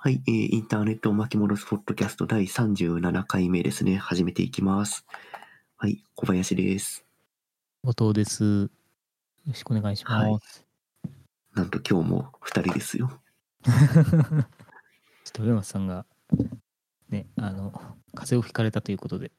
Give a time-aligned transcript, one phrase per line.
[0.00, 3.96] はい、えーインターネットを巻き戻すポッドキャスト第37回目ですね。
[3.96, 5.04] 始めていきます。
[5.76, 7.04] はい、小林です。
[7.82, 8.44] 後藤です。
[8.44, 8.70] よ
[9.48, 10.64] ろしくお願いします。
[11.52, 13.10] なんと今日も2人ですよ。
[13.66, 14.44] ちょっ
[15.32, 16.06] と上松さんが、
[17.08, 17.72] ね、あの、
[18.14, 19.32] 風邪をひかれたということで、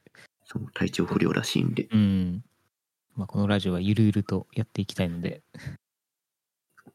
[0.44, 1.88] そう体調不良らしいんで。
[1.90, 2.44] うん。
[3.16, 5.42] まあ、このラジオはゆるゆるとやっていきたいので、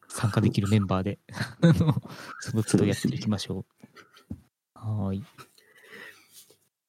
[0.08, 1.18] 参加できるメンバーで、
[2.40, 3.64] その都度やっていきましょう。
[4.74, 5.24] はーい。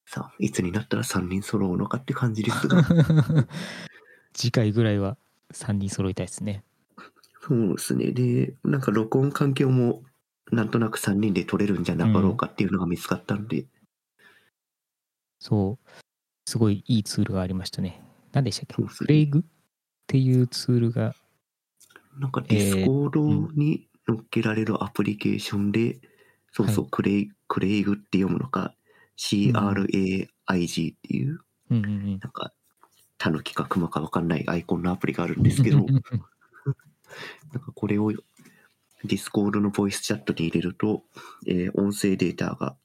[0.05, 2.84] さあ、いつになったら3人揃うのかって感じですが。
[4.34, 5.18] 次回ぐらいは
[5.54, 6.64] 3人揃いたいですね。
[7.42, 8.12] そうですね。
[8.12, 10.04] で、なんか録音環境も
[10.52, 13.66] なんとなく3人で撮れるんじゃなかろうかっていうのが見つかったんで、
[15.40, 15.90] そう。
[16.45, 18.02] すごいいいツールがありましたね。
[18.31, 18.81] 何でしたっけ？
[18.81, 19.40] ねフレイグ？
[19.40, 19.44] っ
[20.08, 21.16] ていうツールが、
[22.20, 26.00] なんか Discord に載っけられるアプリケーションで、
[26.52, 28.74] そうそう、はクレイ、 Craig って読むのか、
[29.18, 32.20] CRAIG っていう、うんうんうん。
[32.20, 32.54] なんか、
[33.18, 41.04] タヌキかクマかわかんないアイコンのアプリがあるんですけど、 なんかこれを Discord のボイスチャットに入れると、
[41.46, 42.78] えー音声データが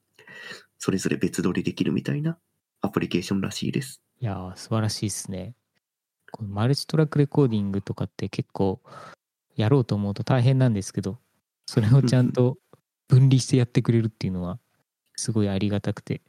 [0.78, 2.38] それぞれ別撮りできるみたいな
[2.80, 4.02] アプリケーションらしいです。
[4.20, 5.54] いやー素晴らしいですね。
[6.30, 8.80] このマルチトラックレコーディングとかって結構
[9.56, 11.18] やろうと思うと大変なんですけど、
[11.66, 12.58] それをちゃんと
[13.08, 14.58] 分離してやってくれるっていうのは
[15.16, 16.22] すごいありがたくて。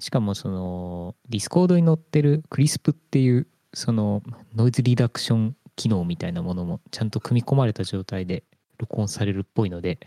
[0.00, 4.22] しかもその Discord に載ってる Krisp っていうその
[4.56, 8.42] ノイズリダクション機能みたいなものもちゃんと組み込まれた状態で
[8.78, 10.00] 録音されるっぽいので、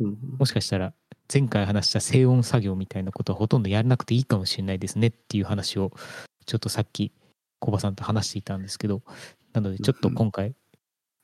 [0.00, 0.92] うんもしかしたら
[1.32, 5.92] 前回話した静音作業みたいなことはほとんどやらなくていいかもしれないですねっていう話を
[6.46, 7.12] ちょっとさっき
[7.60, 9.02] コバさんと話していたんですけど
[9.52, 10.54] なのでちょっと今回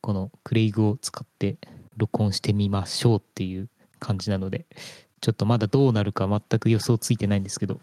[0.01, 1.56] このクレイグを使って
[1.97, 4.67] 録音してみましょうっていう感じなので
[5.20, 7.81] ちょっとまだどうなるか全く予想ついてないんですけど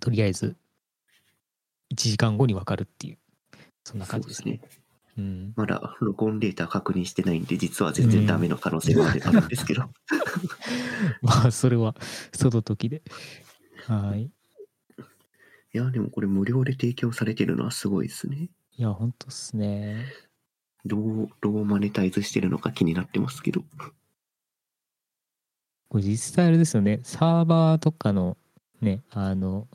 [0.00, 0.56] とりあえず
[1.92, 3.18] 1時間後に分かるっていう
[3.84, 4.60] そんな感じですね。
[5.18, 9.90] うん、まだ録音データ確認してないんで、実は全然ダメの可能性があるんですけど。
[11.20, 11.96] まあそれは
[12.32, 13.02] その時で。
[13.86, 14.22] はい。
[14.22, 14.30] い
[15.72, 18.50] や、でもこれ無料で提供されてるのはすごいですね。
[18.76, 20.06] いや、本当っすね。
[20.84, 23.62] どう、どうマネタイズしてるのか気になってますけど。
[25.88, 28.36] これ実際あれですよね、サーバーとかの
[28.80, 29.68] ね、あの、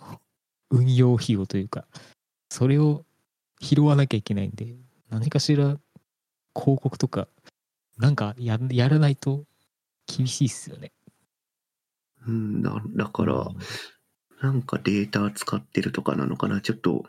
[0.70, 1.86] 運用費用というか、
[2.50, 3.06] それを
[3.60, 4.76] 拾わなきゃいけないんで、
[5.10, 5.78] 何かしら
[6.56, 7.28] 広告とか、
[7.98, 9.46] なんかややらないと
[10.08, 10.92] 厳しいっすよね。
[12.28, 13.48] うん、だだから、
[14.42, 16.62] なんかデータ使ってるとかなのかな。
[16.62, 17.06] ちょっと、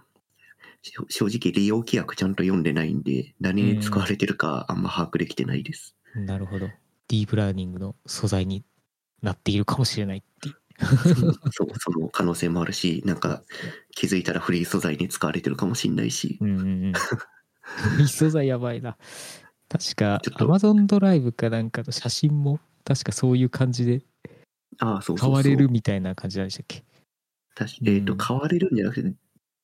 [1.09, 5.97] 正直利用規約ちゃんと読んでないんで、何に使われてるかあんま把握できてないです。
[6.15, 6.67] なるほど。
[6.67, 8.65] ディープラーニングの素材に
[9.23, 10.57] なっているかもしれないっていう。
[11.53, 13.43] そう、その可能性もあるし、なんか
[13.93, 16.39] 気づいたらフリー素材に使われてるかもしんないし。
[16.41, 16.93] うんうんうん。
[17.99, 18.97] 密素材やばいな。
[19.69, 24.03] 確かちょっと Amazon ドライブかなんかの写真も確かそういう感じで
[24.79, 25.31] ああ、そうそうそう。
[25.33, 26.85] 買われるみたいな感じなんでしたっけ？
[27.57, 29.15] 確かえっ、と、うん買われるんじゃなくて、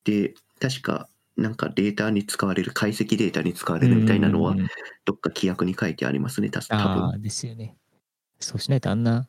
[0.04, 4.68] で、確か、なんかデータに使われる、解析データに使われるみたいなのはうんうんうん、
[5.04, 7.04] どっか規約に書いてありますね、た多分。
[7.04, 7.76] ああですよね。
[8.40, 9.28] そうしないとあんな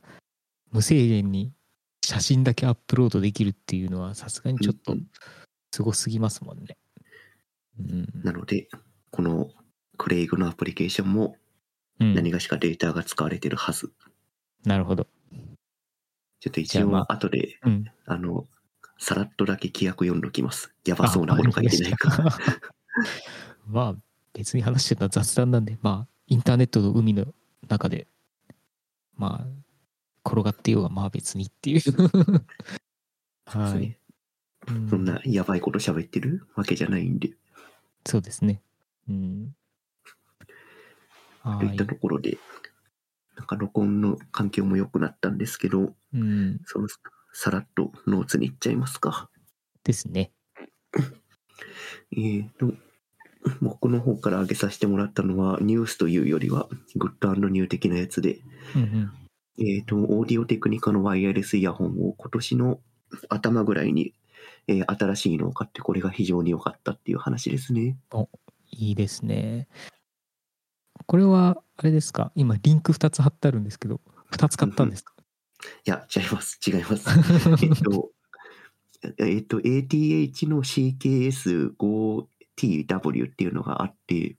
[0.72, 1.53] 無制限に
[2.03, 5.08] 写真だけアップロードできるっていうのはさすがにちょっとうんうん。
[5.72, 6.78] すごすぎますもんね。
[7.80, 8.68] うん、なので、
[9.12, 9.50] この
[9.97, 11.38] クレイグのアプリケーションも
[12.00, 12.16] うん。
[12.16, 13.94] 何がしかデータが使われてるはず。
[14.66, 15.08] なるほど。
[16.40, 17.85] ちょっと一じゃあま応、後で、うん。
[18.06, 18.47] あの、
[18.97, 20.73] さらっとだけ規約読んどきます。
[20.85, 22.13] やばそうなもの書いてないか。
[22.13, 22.53] あわかり
[23.67, 23.95] ま あ
[24.33, 27.33] 別に話してた雑談なんでまあインターネットの海の
[27.67, 28.07] 中で
[29.15, 29.63] まあ
[30.29, 31.81] 転がってようがまあ別にっていう。
[33.45, 33.97] はい、
[34.67, 34.89] うん。
[34.89, 36.47] そんなやばいこと喋ってる？
[36.55, 37.33] わけじゃないんで。
[38.05, 38.61] そうですね。
[39.09, 39.55] うん。
[41.41, 41.67] はい。
[41.67, 42.37] といったところで、
[43.35, 46.61] なんか録音の環境も良くなったんですけど、うん。
[46.66, 46.87] その
[47.34, 49.30] さらっとノーツに行っちゃいますか。
[49.84, 50.32] ですね
[52.16, 52.74] えーと、
[53.62, 58.40] 僕の方から上げさせてもらったのは、ニュースというよりは、グッドニュー的なやつで、
[58.76, 59.12] うんうん
[59.58, 62.80] えーと、オーディオテクニカのワイヤレスイヤホンを今年の
[63.30, 64.14] 頭ぐらいに、
[64.68, 67.97] えー新しいのを買って、これが非常に良かったっていう話ですね。
[68.72, 69.68] いいですね。
[71.08, 72.32] これは、あれですか？
[72.35, 74.02] 今、リンク2つ貼ってあるんですけど、
[74.32, 75.12] 2つ買ったんですか？
[75.85, 76.59] いや、違います。
[76.65, 77.09] 違います。
[77.61, 78.11] えっと、
[79.17, 84.37] えっと、ATH の CKS5TW っていうのがあって、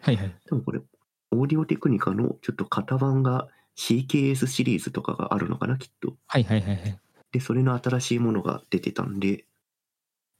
[0.00, 0.34] はいはい。
[0.46, 0.80] 多分これ、
[1.32, 6.16] オーディオテクニカのちょっと型番が CKS シリーズとかがあるのかな、きっと。
[6.26, 6.98] はいはいはいはい。
[7.32, 9.44] で、それの新しいものが出てたんで、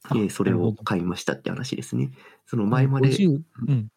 [0.03, 2.11] あえーそれを買いましたって話ですね。
[2.45, 3.89] その前まで、50うん。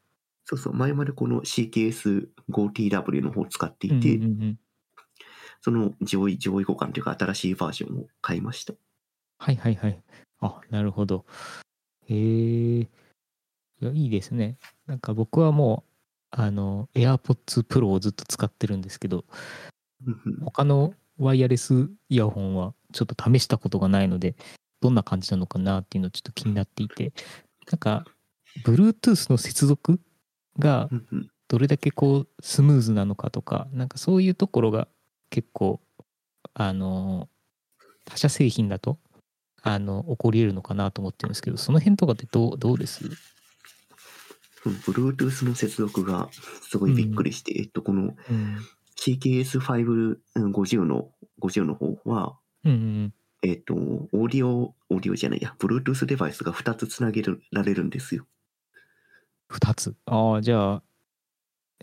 [0.44, 4.58] そうそう、前までこの CKS5TW の方を使ってうんいて、うんうん
[5.62, 8.75] その上位、上位互換というか新しいバージョンを買いました。
[9.39, 10.03] はいはいはい。
[10.41, 11.25] あ、なるほど。
[12.09, 12.81] へえ。
[12.81, 12.89] い
[13.81, 14.57] や、いいですね。
[14.87, 15.91] なんか僕はもう、
[16.31, 19.25] あの、AirPods Pro をずっと使ってるんですけど、
[20.45, 24.35] 他のワイヤレスイヤホンはちょっと試したことがないので、
[24.81, 27.12] どんな感じなのかなっていうのをちょっと気になっていて、
[27.71, 28.05] なんか、
[28.65, 30.01] Bluetooth の接続
[30.59, 30.89] が
[31.49, 34.89] どれだけこうスムーズなのかとか、なんかそういうところが
[35.31, 35.81] 結構、
[36.55, 37.29] あの、
[38.05, 38.99] 他社製品だと、
[39.62, 43.05] あの、起こり得るのかなと思ってるんですけど、その辺とかってどう、どうです？
[43.05, 43.12] うん
[44.87, 46.29] Bluetooth の接続が
[46.69, 48.59] すごいびっくりして、えっと、このうん。
[48.97, 51.11] CKS550 の、
[51.41, 58.26] 50の方は、うんうんえっと、オーディオ、オーディオじゃないや、Bluetooth デバイスが2つつなげられるんですよ。
[59.49, 59.94] 二つ？
[60.05, 60.83] ああ、じゃあ、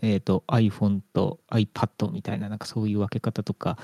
[0.02, 3.78] えっ、と、iPhone と iPad みたいな、なんかそういう分け方とか、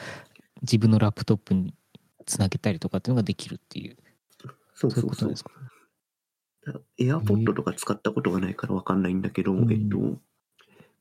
[0.63, 1.75] 自分のラップトップに
[2.27, 3.97] つなげたりとかっていうのができるっていう、
[4.75, 5.51] そうそういそううそうことですか。
[6.99, 10.19] エアポッドとか使ったことがないからわかんないんだけど、うんえっと、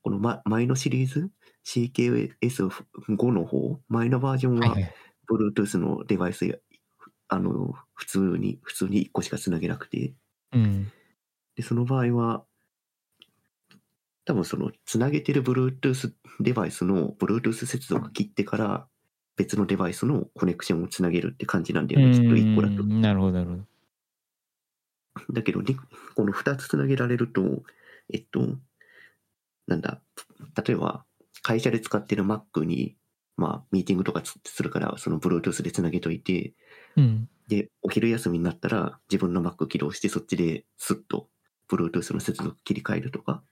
[0.02, 1.30] この、ま、前のシリーズ
[1.64, 4.76] ？CKS5 の方、前のバージョンは。
[5.26, 6.56] Bluetooth のデバイスや、
[7.28, 10.14] あの、普通に、普通に1個しかつなげなくて、
[10.52, 10.92] うん。
[11.56, 12.44] で、その場合は、
[14.24, 18.88] 多分その、つなげてる Bluetooth デバイスの Bluetooth 接続切ってから、
[19.36, 22.86] 別のデバイスのコネクションをつなげるって感じなんだよね、きっと1個だとう。
[22.86, 23.64] んなるほど、なるほど。
[25.30, 25.76] だけど、に
[26.14, 27.62] この2つつなげられると、
[28.12, 28.58] えっと、
[29.66, 30.02] なんだ、
[30.66, 31.04] 例えば、
[31.42, 32.96] 会社で使ってる Mac に、
[33.36, 36.54] まあ、ミーティングとかつするから、その Bluetooth でつなげといて、
[36.96, 37.28] うん。
[37.48, 41.28] で、お昼休みになったら、自分の Mac 起動して、そっちでスッと
[41.68, 43.42] Bluetooth の接続切り替えるとか。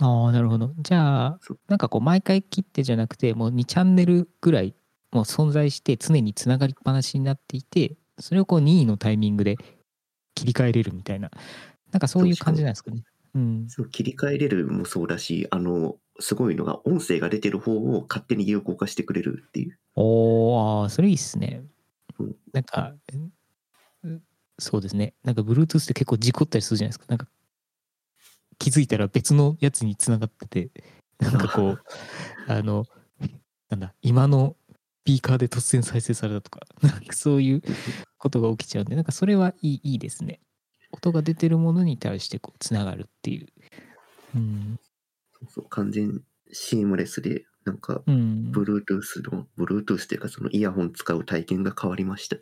[0.00, 0.72] ああ、なるほど。
[0.78, 4.74] じゃあなんかこう、毎回切ってじゃなくて、もう2チャンネルぐらい、
[5.10, 9.56] もう存在して、常につながりっぱなしになっていて、それをこう、任意のタイミングで
[10.34, 11.30] 切り替えれるみたいな、
[11.92, 13.04] なんかそういう感じなんですかね。
[13.34, 13.68] うん。
[13.68, 19.78] そう切り替えれるもそうだし、あの、すごいのが、音声が出てる方を勝手に有効化してくれるっていう。
[19.94, 21.62] おー、それいいっすね
[22.18, 22.36] うん。
[22.52, 22.94] なんか、
[24.06, 24.20] ん
[24.58, 25.14] そうですね。
[25.24, 27.06] なんか Bluetooth って結構事故ったりするじゃないですか。
[27.08, 27.26] なんか
[28.58, 30.70] 気づいたら別のやつにつながってて、
[31.18, 31.84] なんかこう、
[32.48, 32.86] あの、
[33.68, 34.56] なんだ、今の
[35.02, 37.62] スピーカーで突然再生されたとか、なんかそういう
[38.18, 40.40] ことが起きちゃうんで、なんかそれはいいいいですね。
[40.92, 43.48] 音が出てるものに対してこうつながるっていう。
[44.36, 44.78] うん。
[45.32, 46.22] そうそう完全
[46.52, 48.52] シームレスで、なんか、うん。
[48.52, 52.36] Bluetooth の、Bluetooth っていうか、そのイヤホン使う体験が変わりました。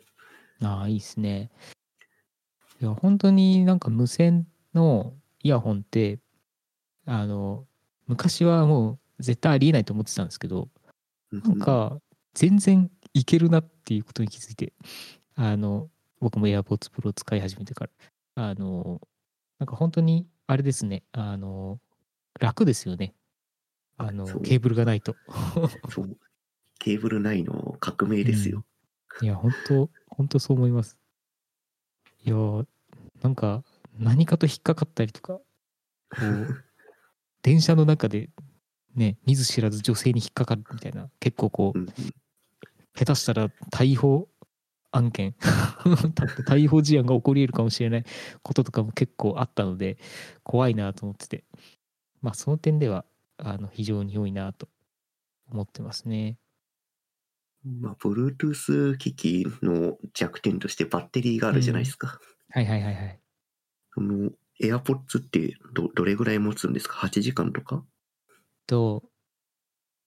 [0.63, 1.49] ああ、いいですね。
[2.79, 5.13] いや、本当になんか無線の
[5.43, 6.19] イヤホンって、
[7.05, 7.65] あの、
[8.07, 10.69] 昔はもう絶対ありえないと思ってたんですけど、
[11.31, 11.97] なんか
[12.33, 14.73] 全然いけるなっていうことに気づいて、
[15.35, 15.89] あの、
[16.19, 17.85] 僕も AirPods Pro を使い始めてか
[18.35, 19.01] ら、あの、
[19.59, 21.79] なんか本当にあれですね、あの、
[22.39, 23.13] 楽ですよね。
[23.97, 25.15] あの、ケーブルがないと。
[25.89, 26.17] そう。
[26.79, 28.65] ケーブルないの革命ですよ。
[29.21, 30.97] いや、本当本当そう思います。
[32.23, 32.65] いやー、
[33.21, 33.63] なんか、
[33.97, 35.43] 何かと引っかかったりとか、こ
[36.19, 36.47] う、
[37.43, 38.29] 電車の中で、
[38.95, 41.87] ね、見ず知らず女性に引っかかるみたいな、結構こう、うん
[42.93, 44.27] 下手したら逮捕
[44.91, 45.33] 案件、
[46.45, 48.05] 逮捕事案が起こり得るかもしれない
[48.43, 49.97] こととかも結構あったので、
[50.43, 51.45] 怖いなと思ってて、
[52.21, 53.05] まあ、その点では、
[53.37, 54.67] あの、非常に良いなと
[55.49, 56.37] 思ってますね。
[57.63, 62.19] まあ、Bluetooth 機器の弱点としてバッテリーがあるじゃないですか。
[62.49, 63.20] はいはいはいはい。
[63.93, 64.31] その
[64.61, 67.83] AirPods ってどどれぐらい持つんですか ?8 時間とか？
[68.67, 69.03] と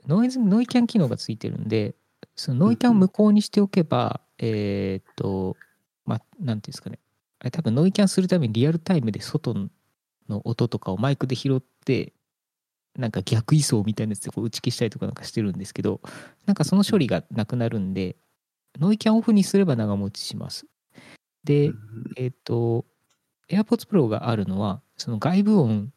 [0.07, 1.95] ノイズノイキャン機能がついてるんで
[2.37, 5.57] そのノイキャンを無効にしておけば、えーっと
[6.05, 6.99] まあなんていうんですかね。
[7.53, 9.55] 多分ノイキャンするためにリアルタイムで外
[10.29, 12.15] の音とかをマイクで拾って
[12.97, 16.01] なんか逆位相みたいなやつでこう打ち消したりとかなんかしてるんですけど
[16.47, 18.17] なんかその処理がなくなるんで
[18.81, 20.67] ノイキャンオフにすれば長持ちします。
[21.45, 21.77] で、うん。
[22.17, 22.85] えっ、と、
[23.51, 25.93] AirPods Pro があるのは、その外部音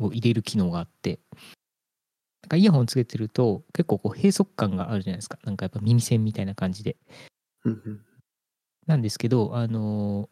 [0.00, 1.20] を入れる機能があって、
[2.42, 5.38] なんかイヤホンつけてると結構こう閉塞感があるじゃないですか。
[5.44, 6.96] なんかやっぱ耳栓みたいな感じで。
[8.86, 10.28] なんですけど、あの、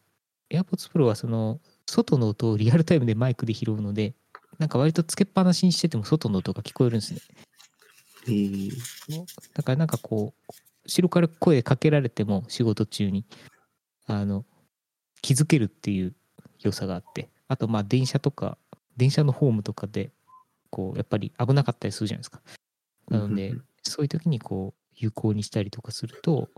[0.50, 4.14] AirPods Pro はその外の音をリアルタイムでマイクで拾うので、
[4.58, 7.20] なんか割とつけっぱなしにしてても外の音が聞こえるんですね。
[8.26, 8.70] えー、
[9.54, 10.52] だからなんかこう
[10.84, 13.24] 後ろから声かけられても仕事中に
[14.06, 14.44] あの
[15.24, 16.14] 気づけるっていう
[16.60, 18.58] 良さがあってあとまあ電車とか
[18.98, 20.10] 電車のホームとかで
[20.68, 22.42] こうやっぱり危なかったりするじゃないですか。
[23.08, 26.50] なのでそういう時にこう有効にしたりとかすると、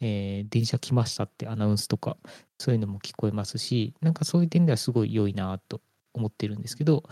[0.00, 2.16] えー電車来ましたってアナウンスとか
[2.58, 5.82] そういうのも聞こえますしなんかそういう点ではすごい良いなと
[6.14, 7.04] 思ってるんですけど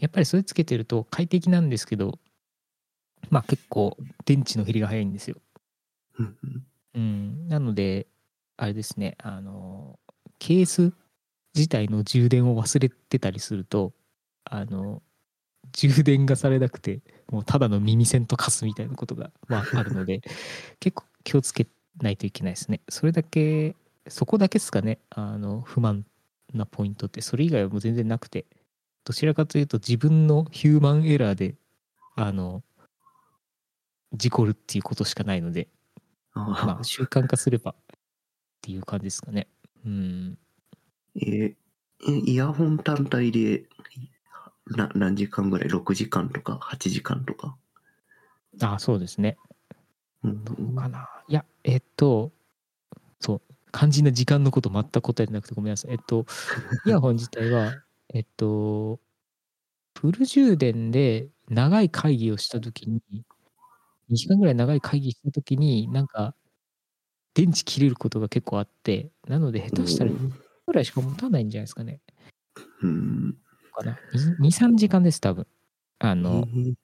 [0.00, 2.18] やっぱりそれつけてると快適なんですけど
[3.30, 5.36] まあ結構電池の減りが早いんですよ。
[6.94, 8.06] うん、なので
[8.56, 9.98] あれですねあの
[10.38, 10.92] ケース
[11.54, 13.92] 自体の充電を忘れてたりすると
[14.44, 15.02] あの
[15.72, 17.00] 充電がされなくて
[17.30, 20.20] もうただの耳栓と化すみたいなことが、まあ、あるので
[20.80, 21.66] 結構気をつけ
[22.00, 22.80] ないといけないですね。
[22.88, 23.76] それだけ
[24.08, 24.98] そこだけですかね。
[25.10, 26.04] あの不満
[26.52, 28.46] なポイントってそれ以外はもう全然なくて
[29.04, 31.56] どちらかというと自分のヒューマンエラーで
[32.16, 32.62] あの
[34.12, 35.68] 事故るっていうことしかないので
[36.34, 37.74] まあ、習慣化すればっ
[38.60, 39.46] ていう感じですかね。
[39.84, 40.38] うん。
[41.16, 41.54] えー
[42.26, 43.64] イヤホン単体で
[44.66, 47.56] な何時間ぐらい ?6 時間とか8時間とか？
[48.60, 49.36] あそうですね。
[50.22, 51.08] うんどうかな。
[51.28, 52.32] いや、えっと、
[53.20, 55.92] そう、肝心な時間のこと全く答えてなくてごめんなさい。
[55.92, 56.26] えっと、
[56.86, 57.74] イヤホン自体は、
[58.14, 59.00] えっと、
[59.98, 63.02] フル充電で長い会議をしたときに、
[64.10, 66.34] 2時間ぐらい長い会議したときに、なんか、
[67.34, 70.30] 電池切れることが結構あって、なので下手したら2
[70.66, 72.00] ぐらいしか持たないんじゃないですかね。
[72.82, 73.36] うん。
[73.74, 73.98] かな。
[74.40, 75.46] 2、3時間です、多分。
[75.98, 76.74] あの、うん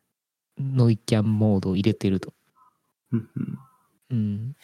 [0.63, 2.35] ノイキャンモードを入れてると。
[3.13, 3.59] うんうん
[4.11, 4.57] うん。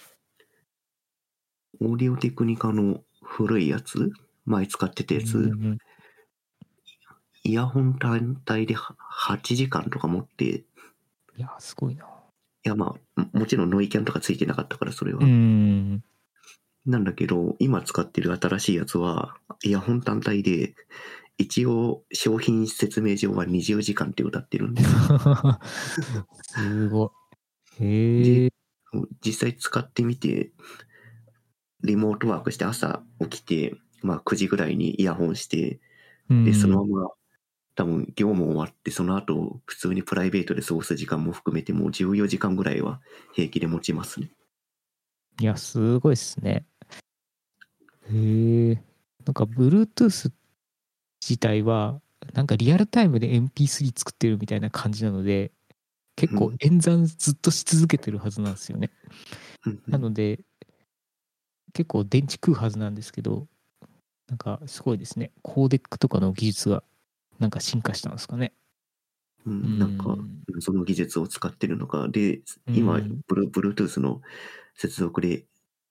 [1.80, 4.12] オーディオテクニカの古いやつ？
[4.44, 5.78] 前使ってたやつ、うんうん
[7.44, 10.64] イヤホン単体では8時間とか持って、い
[11.36, 12.04] いや、すごいな。
[12.68, 15.20] やまあ、ももちろんノイキャンとかついてなかったからそれは。
[15.20, 16.02] うん。
[16.86, 20.74] なんだけど、今使ってる新しいやつは、イヤホン単体で、
[21.38, 24.88] 一応商品説明上は20時間って歌ってるんです。
[26.42, 27.12] すご
[27.80, 27.84] い。
[27.84, 28.52] へえ。
[29.24, 30.52] 実際使ってみて、
[31.82, 35.80] リモートワークして朝起きて、まあ9時ぐらいにイヤホンして、
[36.30, 37.10] で、そのまま
[37.76, 43.00] 多分業務終わって、その後普通にプライベートで過ごす時間も含めてもう14時間ぐらいは
[43.34, 44.30] 平気で持ちますね。
[45.38, 46.64] いや、すごいっすね。
[48.10, 48.82] へえ。
[49.26, 50.32] なんか、Bluetooth
[51.20, 52.00] 自体は、
[52.32, 55.52] なんかリアルタイムで MP3 作ってるみたいな感じなので、
[56.16, 58.90] 結構うん演算ずっとし続けてるはずなんですよね。
[59.66, 60.40] うんなので、
[61.74, 63.46] 結構電池食うはずなんですけど、
[64.28, 65.32] なんかすごいですね。
[65.42, 66.82] コーデックとかの技術が
[67.38, 68.52] なんか進化したんですかね。
[69.46, 70.16] うん、なんか
[70.52, 72.08] うん、その技術を使ってるのか。
[72.08, 74.20] で、今、うんブル Bluetooth の
[74.74, 75.46] 接続で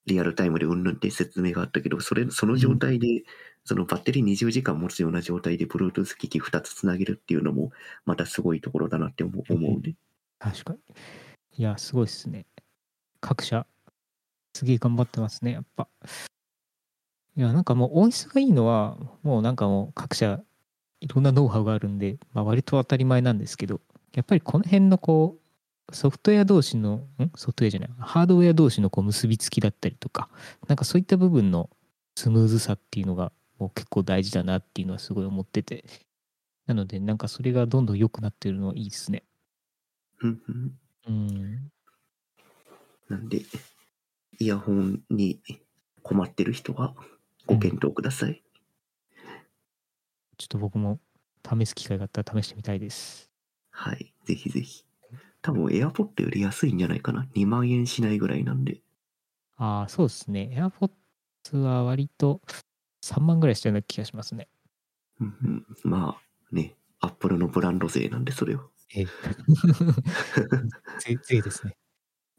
[0.05, 3.23] リアルタイムでうんぬんって説明があったけど、それ、その状態で、
[3.63, 7.71] そのバッテリー20時間持つような状態で Bluetooth 機器2つつなげるっていうのも、
[8.05, 9.95] またすごいところだなって思うね。
[10.37, 10.79] 確かに。
[11.57, 12.45] いや、すごいですね。
[13.21, 13.65] 各社、
[14.53, 15.87] すげえ頑張ってますね、やっぱ。
[17.37, 20.43] いや、なんかもう音質がいいのは、もうなんかもう各社、
[21.01, 23.81] いろんなノウハウがあるんで、まあ割と当たり前なんですけど、
[24.13, 25.37] やっぱりこの辺のこ
[25.89, 27.31] う、ソフトウェア同士の、ん？
[27.35, 30.29] ソフトウェアじゃない、ハードウェア同士のこう結びつきだったりとか、
[30.67, 31.69] なんかそういった部分の
[32.15, 35.85] スムーズさっていうのが、もう結構大事だなっていうのはすごい思ってて、
[36.65, 39.23] なので、なんかそれがどんどん良くなってるのはいいですね。
[40.21, 40.71] うんうん
[41.07, 41.71] うん。
[43.07, 43.41] なんで、
[44.39, 45.39] イヤホンに
[46.01, 46.95] 困ってる人は
[47.45, 48.41] ご検討ください。
[50.37, 50.99] ちょっと僕も
[51.47, 53.29] 試す機会があったら試してみたいです。
[53.71, 54.13] はい。
[54.25, 54.83] ぜひぜひ。
[55.41, 58.81] 多分 AirPod より安いんじゃないかな？2万円しないぐらいなんで。
[59.57, 60.51] ああ、そうですね。
[60.53, 62.41] AirPods は割と
[63.03, 64.47] 3万ぐらいしたような気がしますね。
[65.19, 68.63] うんうん、まあね、Apple のブランド税なんでそれは。
[68.95, 69.05] ええ。
[70.99, 71.77] ぜぜですね、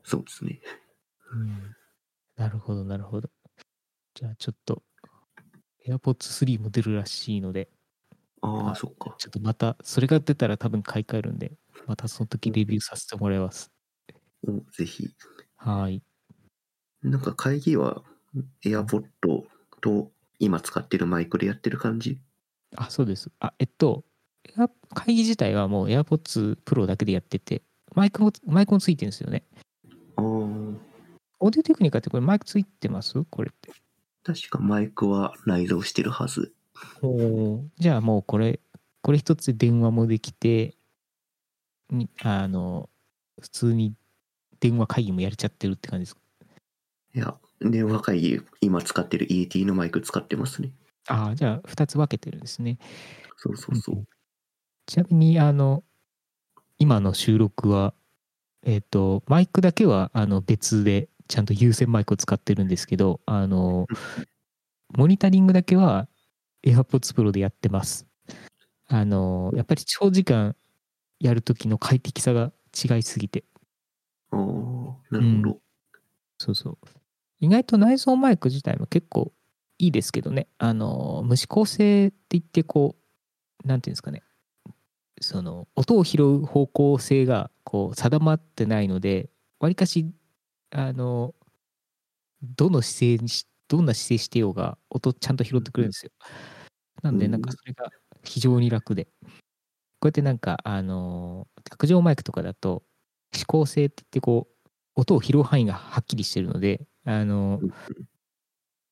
[0.03, 0.61] そうですね。
[1.33, 1.77] うん。
[2.37, 3.31] なるほど、なるほど。
[4.15, 4.83] じゃあちょっと
[5.87, 7.69] AirPods 3も出るらしいので、
[8.43, 9.15] ああ、はいそっか。
[9.19, 11.53] ちょっとまたそれが出たら多分買い替えるんで、
[11.87, 13.71] またその時レビューさせてもらいます。
[14.47, 15.09] おぜひ。
[15.57, 16.03] はい。
[17.03, 18.03] なんか会議は
[18.65, 19.05] AirPod
[19.81, 22.21] と今使ってるマイクでやってる感じ？
[22.77, 23.31] あ、そうです。
[23.41, 24.05] あ、えっと、
[24.45, 27.63] エア会議自体はもう AirPods Pro だけでやってて、
[27.95, 29.45] マイクも、マイクもついてるんですよね。
[30.17, 33.25] ああ、オーディオテクニカってこれマイクついてます？
[33.25, 33.73] これって。
[34.25, 36.53] 確かマイクは内蔵してるはず。
[37.03, 38.61] おじゃあもうこれ、
[39.03, 40.75] これ一つで電話もできて、
[41.91, 42.89] にあの、
[43.41, 43.95] 普通に
[44.61, 46.21] 電話会議もやれちゃってるって感じですか？
[47.15, 50.71] いや、電話会議、今使ってる ET のマイク使ってますね。
[51.09, 52.79] ああ、じゃあ2つ分けてるんですね。
[53.37, 54.07] そうそうそう。
[54.87, 55.85] ちなみに、あの、
[56.79, 57.95] 今の収録は、
[58.65, 63.87] えっ、と、マイクだけはあの別でちゃんと有線マイクを使ってるんですけど、あの、
[64.97, 66.09] モニタリングだけは
[66.67, 68.07] AirPods Pro でやってます。
[68.89, 70.57] あの、やっぱり長時間
[71.21, 73.45] やるときの快適さが違いすぎて。
[74.33, 74.39] ああ、
[75.11, 75.61] なるほど。
[76.39, 76.79] そうそう。
[77.41, 79.33] 意外と内蔵マイク自体も結構
[79.79, 80.49] いいですけどね。
[80.59, 82.97] あの、無指向性って言ってこ
[83.65, 84.23] う、なんていうんですかね。
[85.21, 89.31] その、音を拾う方向性がこう定まってないので、
[89.61, 90.07] わりかし、
[90.71, 91.35] あの、
[92.43, 96.13] どの姿勢にし、どんな姿勢してようが音ちゃんと拾ってくれるんですよ。
[97.07, 97.89] なんで、なんかそれが
[98.25, 99.05] 非常に楽で。
[99.05, 99.11] こ
[100.03, 102.83] うやってなんか、あの、卓上マイクとかだと、
[103.33, 107.73] 指向性って言ってこう、音を拾う範囲がはっきりしてるので、あの、うん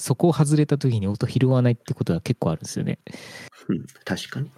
[0.00, 2.98] そこを外れた時に音拾わないってことは結構あるんですよね。
[3.68, 4.50] うん、確かに。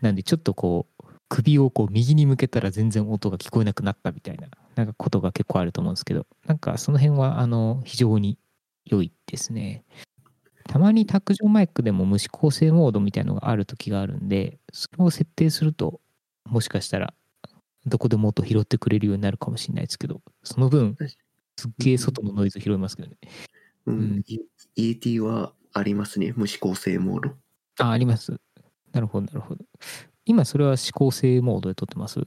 [0.00, 8.38] なんでちょっとこう首をこう右に向けたら全然音が聞こえなくなったみたいななんかことが結構あると思うんですけどなんかその辺はあの非常に
[8.86, 9.84] 良いですね。
[10.68, 16.00] たまに卓上マイクでも無指向性モードみたいのがある時があるんでそれを設定すると
[16.44, 17.14] もしかしたら
[17.86, 20.96] どこでも音拾ってくれるようになるかもしれないですけどその分
[21.56, 23.16] すっげえ外のノイズ拾いますけどね。
[23.86, 24.40] うん、うん E-
[24.76, 26.32] ET はありますね。
[26.36, 27.34] 無指向性モード。
[27.78, 28.38] あ、あります。
[28.92, 29.64] なるほど、なるほど。
[30.24, 32.20] 今それは指向性モードで撮ってます？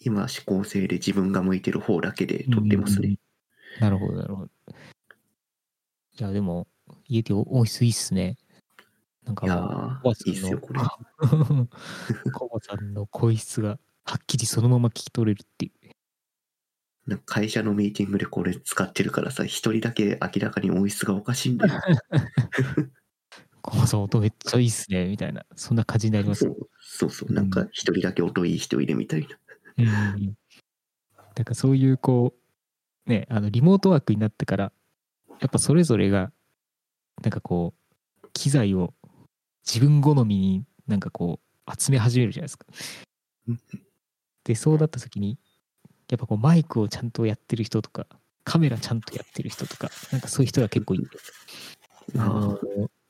[0.00, 3.16] 今、指向性で自分が向いてる方だけで撮ってますね。
[3.80, 4.50] なるほど、なるほど。
[6.18, 6.66] いや、でも、
[7.06, 8.36] 家で音質いいっすね。
[9.24, 9.56] なんかいや
[10.02, 10.80] コバさんいいっすよ、これ。
[10.80, 11.68] の、
[12.32, 15.72] コバさんの声質がはっきりそのまま聞き取れるっていう。
[17.06, 21.80] なんか会社のミーティングでこれ使ってるからさ、一人だけ明らかに音質がおかしいんだよ。
[23.62, 25.44] コバさん音めっちゃいいっすね、みたいな。
[25.54, 26.50] そんな感じになりますそ。
[26.50, 29.26] うそうそう、なんか一人だけ音いい人いるみたい
[29.76, 30.14] な。
[30.14, 30.36] うん。
[31.36, 32.34] なんかそういうこ
[33.06, 34.72] う、ね、あの、リモートワークになってから、
[35.40, 36.32] やっぱそれぞれが、
[37.22, 37.74] なんかこ
[38.22, 38.94] う、機材を
[39.66, 42.66] 自分好みになんかこう、集め始めるじゃないですか
[43.48, 43.60] うん。
[44.44, 45.38] で、そうだった時に、
[46.08, 48.06] やっぱこう、マイクをちゃんとやってる人とか、
[48.44, 51.06] カメラちゃんとやってる人とか、なんかそういう人が結構いて、
[52.16, 52.58] あの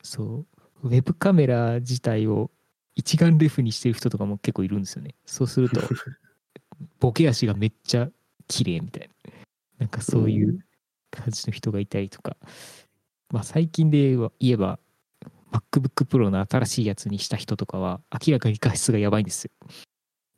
[0.03, 0.47] そう、
[0.83, 2.51] ウェブカメラ自体を
[2.95, 5.15] 一眼レフにしてる人とかも結構いるんですよね。
[5.25, 5.81] そうすると、
[6.99, 8.11] ボケ足がめっちゃ
[8.49, 9.33] 綺麗みたいな。
[9.79, 10.63] なんかそういう
[11.11, 12.37] 感じの人がいたりとか。
[13.31, 14.79] まあ最近で言えば
[15.53, 19.51] MacBook Pro の新しいやつにした人とかは明らかに画質がやばいんですよ。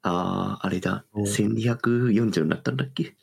[0.03, 1.05] ああ、あれだ。
[1.15, 3.15] そう1240になったんだっけ？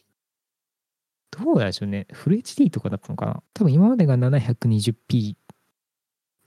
[1.31, 2.07] どうでしょうね。
[2.11, 5.35] フル HD とかだったのかな多分今までが 720p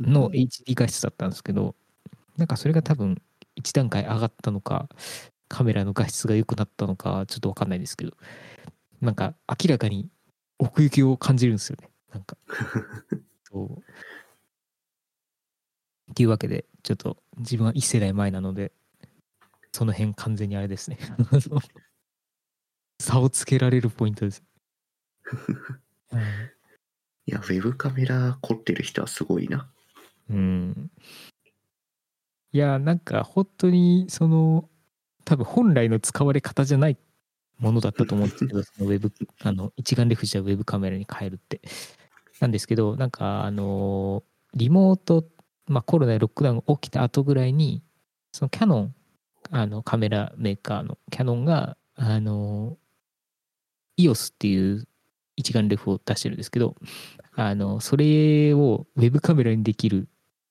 [0.00, 1.74] の HD 画質だったんですけど、
[2.36, 3.22] なんかそれが多分
[3.54, 4.88] 一段階上がったのか、
[5.48, 8.12] カメラの画質が良くなったのか、ちょっとわかんないですけど、
[9.00, 10.08] なんか明らかに
[10.58, 11.88] 奥行きを感じるんですよね。
[12.12, 12.36] なんか。
[13.44, 13.82] そう。
[16.10, 18.72] っていうわけで、ちょっと自分は一世代前なので、
[19.72, 20.98] その辺完全にあれですね。
[23.00, 24.42] 差をつけられるポイントです。
[26.10, 26.24] は い
[27.26, 29.70] いや、ウェブカメラ凝ってる人はすごいな。
[30.28, 30.90] うん。
[32.52, 34.68] いや、なんか本当にその、
[35.24, 36.98] 多分本来の使われ方じゃない
[37.58, 41.60] ものだったと思うんですけど、そのウェブ、あの、一眼レフじゃウェブカメラに変えるって。
[42.42, 44.24] なんですけど、なんかあの、
[44.54, 45.24] リモート、
[45.68, 47.84] まあコロナでロックダウンが起きた後ぐらいに、
[48.32, 48.94] そのキャノン、
[49.52, 52.76] あのカメラメーカーのキャノンが、あの、
[53.96, 54.88] EOS っていう
[55.36, 56.74] 一眼レフを出してるんですけど、
[57.36, 60.08] あの、それをウェブカメラにできる、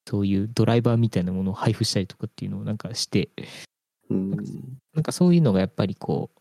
[0.07, 3.31] そういうドライバーみたいなものを配布したりとかっていうのをなんかして、
[4.09, 4.31] うん。
[4.93, 6.39] なんかそういうのがやっぱりこう、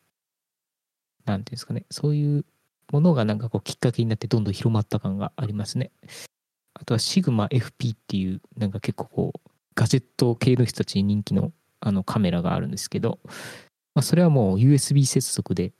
[1.24, 2.44] なんていうんですかね、そういう
[2.90, 5.90] ものがなんかこうきっかけになってどんどん広まった感がありますね。
[6.74, 13.18] あとはシグマ FP っていう、なんか結構こう、ガジェット系の人たちに人気のあのカメラがあるんですけど、
[13.94, 15.72] まあ、それはもう USB 接続で、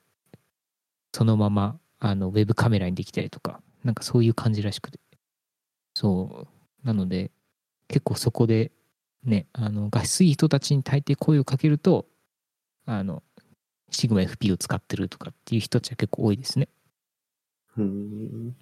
[1.13, 4.99] そのままあのウェブカメラにできたりとか、なんかそういう感じらしくて。
[5.95, 6.47] そ
[6.83, 6.87] う。
[6.87, 7.31] なので、
[7.89, 8.73] 結構そこで、
[9.25, 12.07] ね、あの画質いい人たちに大抵声をかけると、
[12.87, 13.23] あの、
[13.91, 16.69] シグマ FP を使ってるとかっていう人たちは結構多いですね。
[17.79, 18.57] うん。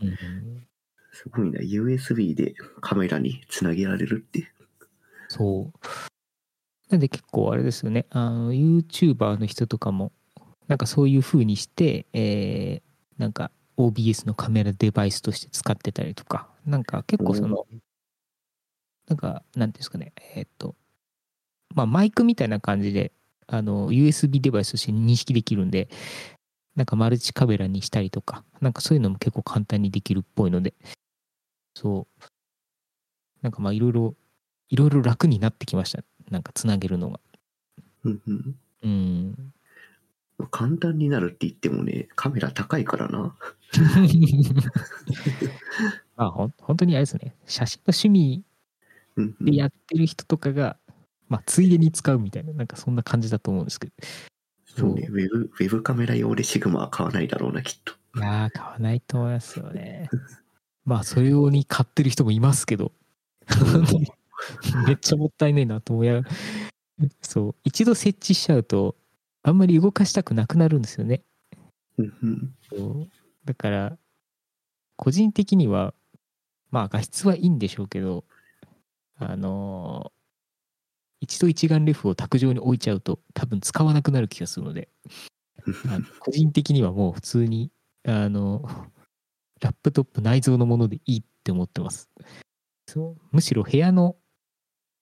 [1.12, 1.60] すごいな。
[1.60, 4.50] USB でカメラにつなげられるって。
[5.28, 5.78] そう。
[6.90, 10.12] なんで結構あれですよね、あの、YouTuber の人とかも、
[10.68, 17.66] なんかそういう風にして、えーなんか OBS のカメラデバイスとして使ってたりとか、なんか結構その、
[19.08, 20.76] なんか、なんですかね、えーっと、
[21.74, 23.12] まあマイクみたいな感じで、
[23.46, 25.88] あの、USB デバイスとして認識できるんで、
[26.78, 30.74] なんかマルチカメラにしたりとか、なんかそういうのも結構簡単にできるっぽいので、
[31.74, 32.24] そう。
[33.42, 34.14] なんかまあいろいろ、
[34.68, 36.04] いろいろ楽になってきました。
[36.30, 37.18] なんかつなげるのが。
[38.04, 38.20] うん
[38.84, 39.52] うん
[40.52, 43.34] 簡単になるって言ってもね、カメラ高いからな。
[46.14, 47.34] まあほん本当にあれですね。
[47.44, 48.44] 写真の趣味
[49.40, 50.78] でやってる人とかが、
[51.28, 53.92] まあついでに使うみたいな、なんかそんな感じだと思うんですけど。
[54.78, 54.94] そう。
[54.94, 57.94] ね、ウェブ、ウェブカメラ用でシグマは買わないだろうな、きっと。
[58.16, 60.08] いやー、買わないと思いますよね。
[60.84, 62.92] まあ、それ用に買ってる人もいますけど、
[64.86, 68.96] めっちゃもったいないなと思いながら、そう、一度設置しちゃうと、
[69.42, 71.22] あんまり動かしたくなくなるんですよね。
[71.98, 72.54] うんうん。
[72.70, 73.08] そう。
[73.44, 73.98] だから、
[74.96, 75.94] 個人的には、
[76.70, 78.24] まあ、画質はいいんでしょうけど、
[79.16, 80.17] あのー
[81.20, 84.88] 一度一眼レフを卓上に置いちゃうと、多分使わなくなる気がするので、
[85.88, 87.70] あの個人的にはもう普通に、
[88.04, 88.62] あの、
[89.60, 92.08] ラップトップ内蔵のものでいいって思ってます。
[92.86, 94.16] そうむしろ部屋の、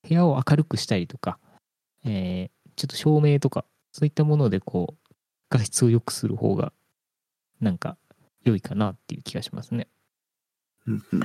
[0.09, 1.39] 部屋を明るくしたりとか、
[2.05, 5.15] えーちょっと照明とか、そういったものでこう、
[5.49, 6.73] 画質を良くする方が、
[7.61, 7.97] なんか、
[8.45, 9.89] 良いかなっていう気がしますね。
[10.87, 11.23] うんうん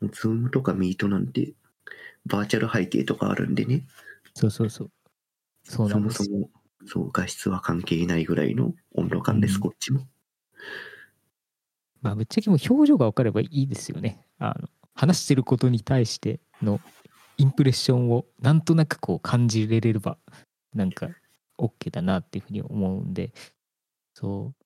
[0.00, 0.10] うん。
[0.10, 1.54] Zoom とか Meet なんて、
[2.28, 3.84] バーチャル背景とかあるんでね、
[4.34, 4.90] そうそうそう。
[5.64, 6.00] そうなそ。
[6.00, 6.50] もそも、
[6.86, 10.06] そう、画質は関係ないぐらいの温度感です、うんこっちも。
[12.00, 14.24] まあ、ぶっちゃけもう表情が分かればいいですよね。
[14.38, 16.80] あの、話してることに対しての
[17.36, 20.18] インプレッションをなんとなくこう感じれれば、
[20.74, 21.08] なんか
[21.58, 23.32] OK だなっていうふうに思うんで、
[24.14, 24.64] そう。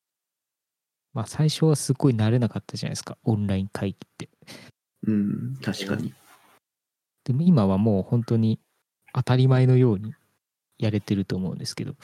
[1.14, 4.30] まあ、最初はすごい慣れなかったじゃないですか、オンライン会議って。
[5.06, 6.14] うん、確かに。
[7.24, 8.58] でも今はもう本当に
[9.14, 10.14] 当たり前のように
[10.78, 11.94] やれてると思うんですけど、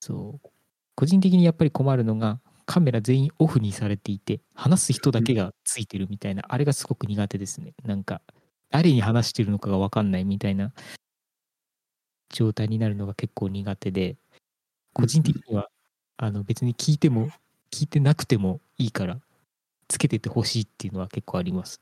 [0.00, 0.48] そう。
[0.94, 7.74] 個人的にやっぱり困るのが、カメラ全員オフにされていて、話す人だけがついてるみたいな、あれがすごく苦手ですね。
[7.84, 8.20] なんか、
[8.70, 10.72] 誰に話してるのかが分かんないみたいな
[12.30, 14.16] 状態になるのが結構苦手で、
[14.92, 15.68] 個人的には、
[16.16, 17.30] あの別に聞いても、
[17.70, 19.20] 聞いてなくてもいいから、
[19.88, 21.80] つけててほしいっていうのは結構あります。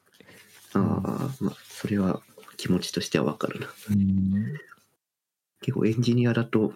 [0.75, 0.81] ああ、
[1.41, 2.21] まあ、それは
[2.61, 3.69] 気持ちとしてはわかるな。
[3.91, 4.59] うん。
[5.63, 6.75] 結構エンジニアだと、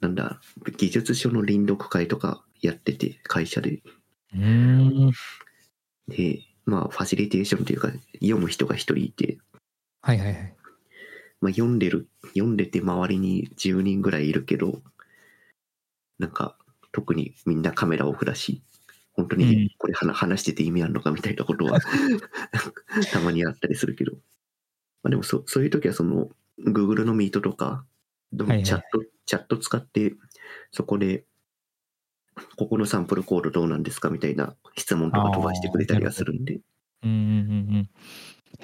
[0.00, 0.40] なんだ、
[0.78, 3.82] 技術書の臨読会とかやってて、会社で。
[4.34, 5.10] うん。
[6.08, 9.36] で、まあ、ファシリテーションというか、読む人が一人いて、
[10.00, 10.56] はいはいはい。
[11.42, 14.80] まあ、読んでる、読んでて周りに10人ぐらいいるけど、
[16.18, 16.56] なんか、
[16.90, 18.62] 特にみんなカメラオフだし、
[19.12, 21.80] 本当うんにこれ話話してて意味あるのかみたいなことは
[23.12, 24.16] たまにあったりするけど、
[25.02, 27.84] まあ、でもそそういう時はその Google の Meet とか
[28.32, 30.14] のはいはいチャット、チャット使って
[30.72, 31.24] そこで
[32.56, 36.60] ここのサンプルコードどうなんですかみたいな質問とか飛ばしてくれたりはするんで、
[37.02, 37.90] うんうんうんうん。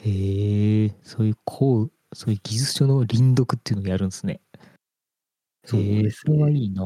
[0.03, 4.40] へえ、そういうこう、そういう技術書の輪読っていうのをやるんですね。
[5.64, 6.59] そうですそれはね。
[6.59, 6.85] いいな。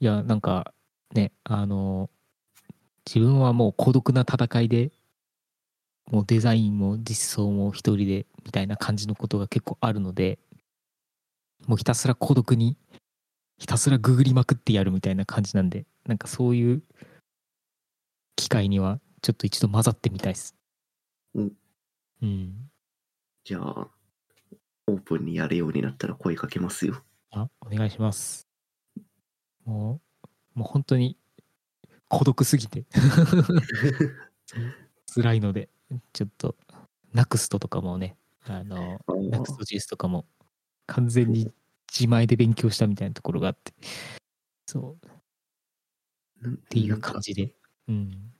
[0.00, 0.74] いや、なんか
[1.14, 2.10] ね、あの、
[3.06, 4.92] 自分はもう孤独な戦いで、
[6.10, 10.38] もうデザインも実装も一人でみたいな感じのことが結構あるので、
[11.66, 12.76] もうひたすら孤独に、
[13.58, 16.82] ひたすらググりまくってやるみたいな感じなんで、なんかそういう
[18.36, 20.54] 機会にはちょっと一度混ざってみたいです。
[21.34, 21.52] うん。
[22.22, 22.70] うん。
[23.44, 23.88] じゃあ、
[24.86, 27.02] オープンにやるようになったら声かけますよ。
[27.32, 28.46] あ、お願いします。
[29.64, 30.00] も
[30.54, 31.18] う、もう本当に
[32.08, 32.84] 孤独すぎて
[35.12, 35.68] 辛いので、
[36.12, 36.56] ちょっと、
[37.12, 38.98] ナクストとかもね、あの、
[39.30, 40.26] ナクストジスとかも
[40.86, 41.52] 完全に
[41.92, 43.72] 自前で勉強したみたいなところがあって、
[44.66, 44.96] そ
[46.44, 47.54] う、っっていう感じで。
[47.88, 48.32] うん。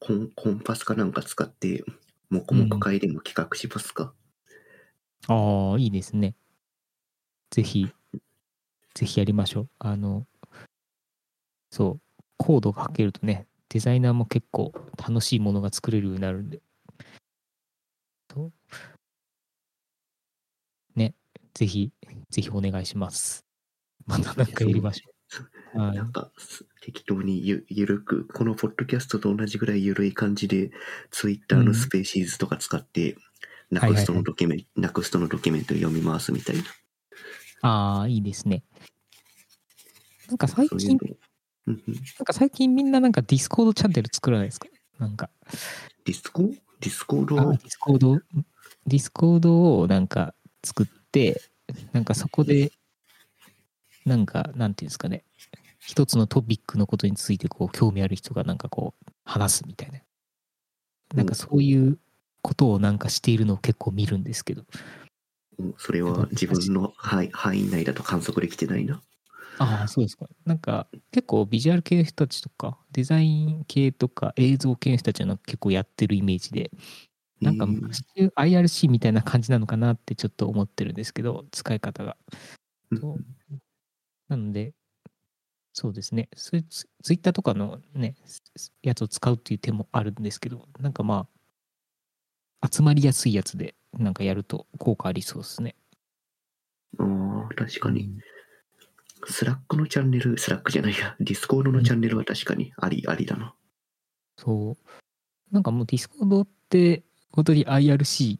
[0.00, 1.84] コンコンパスかなんか使って、
[2.30, 4.14] 黙々会でも企画しますか、
[5.28, 6.34] ああ、いいですね。
[7.50, 7.86] ぜひ、
[8.94, 9.68] ぜひやりましょう。
[9.78, 10.26] あの、
[11.70, 12.00] そう、
[12.36, 16.60] コードが書けるとね、デザイナーも結構楽しいものが作れるようになるんで。
[20.94, 21.14] ね、
[21.54, 21.90] ぜひ、
[22.28, 23.46] ぜひお願いします。
[24.04, 25.78] またなんかやりましょう。
[25.78, 30.70] はいなんか、す適当にゆゆるく、このポッドキャストと同じぐらいゆるい感じで、
[31.10, 33.16] Twitter の Spaces とか使って、
[33.70, 36.64] Nuxt のドキュメント、 Nuxt のドキュメント読みますみたいな。
[37.62, 38.64] ああ、いいですね。
[40.28, 40.98] なんか最近、
[41.66, 41.76] なん
[42.24, 44.68] か最近みんななんか Discord チャンネル作らないですか？
[44.98, 45.30] なんか、
[46.04, 46.42] ディスコ？
[46.42, 47.40] Discord？
[47.40, 48.18] あ Discord、
[48.86, 51.40] Discord をなんか作って、
[51.92, 52.72] なんかそこで、
[54.04, 55.24] なんか、なんていうんですかね、
[55.78, 60.00] 一つのトピックのことについてこう興味ある人がなんかこう話すみたいな。
[61.14, 61.98] なんかそういう
[62.42, 64.64] ことをなんかしているのを結構見るんですけど。
[65.58, 65.74] うん。
[65.78, 69.00] それは自分の範囲内だと観測できてないな。
[69.58, 70.26] ああ、そうですか。
[70.44, 76.70] なんか結構ビジュアル系の人たちとか、デザイン系とか映像系の人たちは結構やってるイメージで、
[77.40, 77.66] なんか
[78.36, 82.16] IRC みたいな感じなのかなってちょっと思ってるんですけど、使い方が。
[82.90, 83.24] うんそう
[84.28, 84.72] なので、
[85.74, 86.28] そうですね。
[86.34, 88.14] そういうツツイッターとかのね、
[88.82, 91.26] やつを使うっていう手もあるんですけど、なんかま
[92.60, 95.74] あ、集まりやすいやつでなんかやると効果ありそうですね。
[96.98, 97.04] あ
[97.50, 98.10] あ、確かに。
[99.26, 103.54] Slack のチャンネル、 Slack じゃないや、 Discord のチャンネルは確かにあり、ありだな。
[104.36, 105.54] そう。
[105.54, 108.38] なんかもう Discord って本当に IRC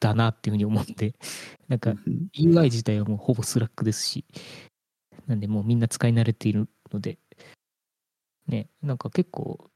[0.00, 1.14] だなっていうふうに思って、
[1.68, 1.90] なんか
[2.34, 4.24] UI 自体はもうほぼ Slack ですし、
[5.26, 7.18] なんでもうみんな使い慣れているので、
[8.46, 9.70] ね、なんか結構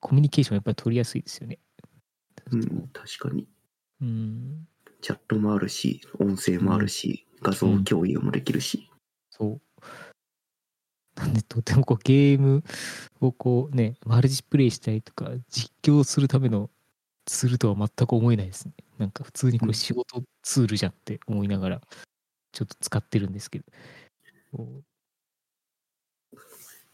[0.00, 1.58] コミュニケーションやっぱり取りやすいですよね。
[2.50, 3.48] うん、確かに。
[4.00, 4.68] うん、
[5.00, 8.90] チャットもあるし、音声もあるし、画像共有もできるし。
[9.30, 9.60] そう。
[11.16, 12.64] なんでとてもこうゲーム
[13.20, 16.70] をこうね、マルチプレイしたりとか、実況するための
[17.26, 18.72] ツールとは全く思えないですね。
[18.98, 21.80] なんか普通にこうんれ仕事ツールじゃんって思いながら、
[22.52, 23.64] ちょっと使ってるんですけど。
[24.56, 24.84] そう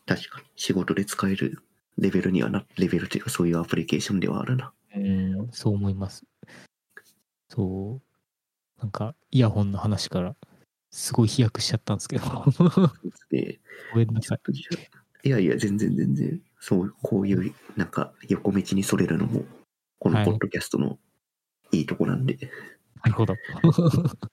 [0.06, 0.46] 確かに。
[0.56, 1.62] 仕事で使える
[1.98, 4.72] レベルにはな、レベルというかそういうアプリケーションではあるな。
[4.96, 6.24] うん、そう思います。
[7.48, 8.07] そう。
[8.80, 10.36] なんか、イヤホンの話から、
[10.90, 12.24] すごい飛躍しちゃったんですけど。
[13.30, 13.60] で、
[13.92, 14.38] ごめんなさい。
[15.24, 19.44] いやいや、全然全然、そう、こういう、なんか、横道にそれるのも、
[19.98, 20.98] このはいポッドキャストの
[21.72, 22.38] いいとこなんで、
[23.02, 23.34] なるほど。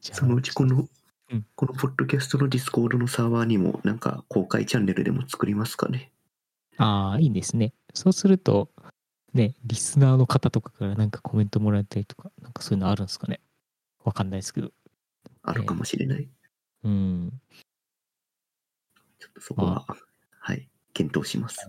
[0.00, 0.88] そのうちこの、
[1.30, 6.12] うんこのポッドキャストの Discord のサーバーにも、なんか、公開チャンネルでも作りますかね。
[6.76, 7.72] ああ、いいですね。
[7.94, 8.70] そうすると、
[9.36, 13.40] ね、リスナーの方とかからなんかコメントもらえたりとか、なんかそういうのあるんですかね？
[14.02, 14.72] わかんないですけど。
[15.42, 16.28] あるかもしれない。
[16.84, 17.40] うん。
[19.18, 19.86] ちょっとそこは、
[20.40, 21.68] はい、検討します。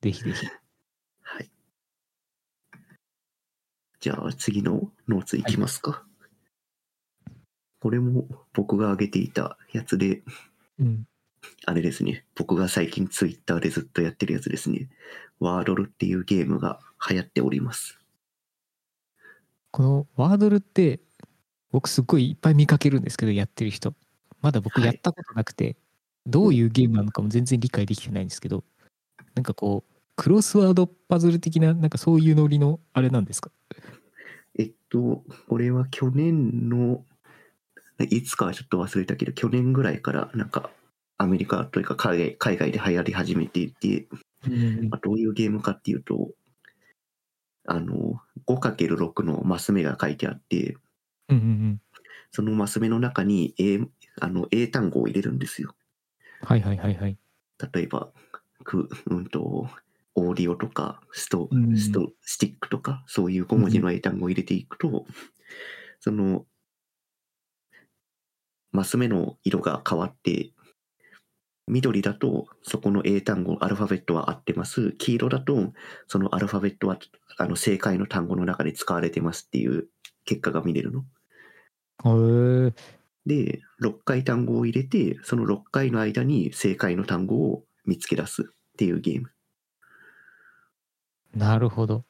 [0.00, 0.46] ぜひぜひ。
[1.22, 1.50] はい。
[4.00, 6.06] じゃあ次のノーツいきますか。
[7.80, 10.22] これも僕が挙げていたやつで、
[10.78, 11.06] うん。
[11.66, 12.24] あれですね。
[12.34, 14.88] 僕が最近ツイッターでずっとやってるやつですね。
[15.38, 17.98] ワードルっていうゲームが流行っております。
[19.70, 21.00] このワードルって、
[21.70, 23.94] 僕すっごいいっぱい見かけるんですけど、やってる人。
[24.42, 25.76] まだ僕はいやったことなくて、
[26.26, 28.64] どういうゲームなのかも全然理解できてないんですけど、
[29.34, 33.50] なんかこう、クロスワードパズル的な、なんかそういうノリのあれなんですか？
[34.58, 37.04] えっと、これは去年の、
[38.08, 40.70] いつかはちょっと忘れたけど、去年ぐらいからなんか
[41.20, 44.08] アメリカというか海外海外で流行り始めていて、
[44.48, 46.30] うんまあ、どういうゲームかっていうと、
[47.66, 50.78] あの、5×6 のマス目が書いてあって、
[51.28, 51.80] うんうん。
[52.30, 53.80] そのマス目の中に英
[54.18, 55.74] あの英単語を入れるんですよ。
[56.40, 57.18] はいはいはいはい。
[57.74, 58.08] 例えば、
[58.64, 59.68] くうんと、
[60.14, 65.04] オーディオとかスト、うんスト、スティックとか、そういう5文字の英単語を入れていくと、
[66.00, 66.46] その、
[68.72, 70.52] マス目の色が変わって、
[71.70, 74.92] 緑だとそこの英単語、アルファベットは合ってます。
[74.92, 75.72] 黄色だと
[76.06, 76.98] そのアルファベットは
[77.38, 79.88] あの正解の単語の中で使われてますっていう
[80.24, 81.04] 結果が見れるの。
[82.04, 82.74] へえ。
[83.26, 88.44] で、6回単語を入れて、その6回の間に正解の単語を見つけ出すっ
[88.76, 89.30] ていうゲーム。
[91.34, 92.04] なるほど。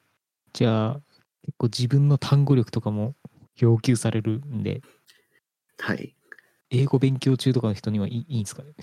[0.53, 1.01] じゃあ、
[1.43, 3.15] 結構自分の単語力とかも
[3.57, 4.81] 要求されるんで、
[5.77, 6.15] はい。
[6.69, 8.73] 英語勉強中とかの人にはいいいいんですかね？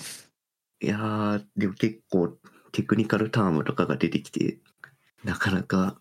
[0.81, 2.39] いやー、でも結構
[2.71, 4.59] テクニカルタームとかが出てきて、
[5.25, 6.01] なかなか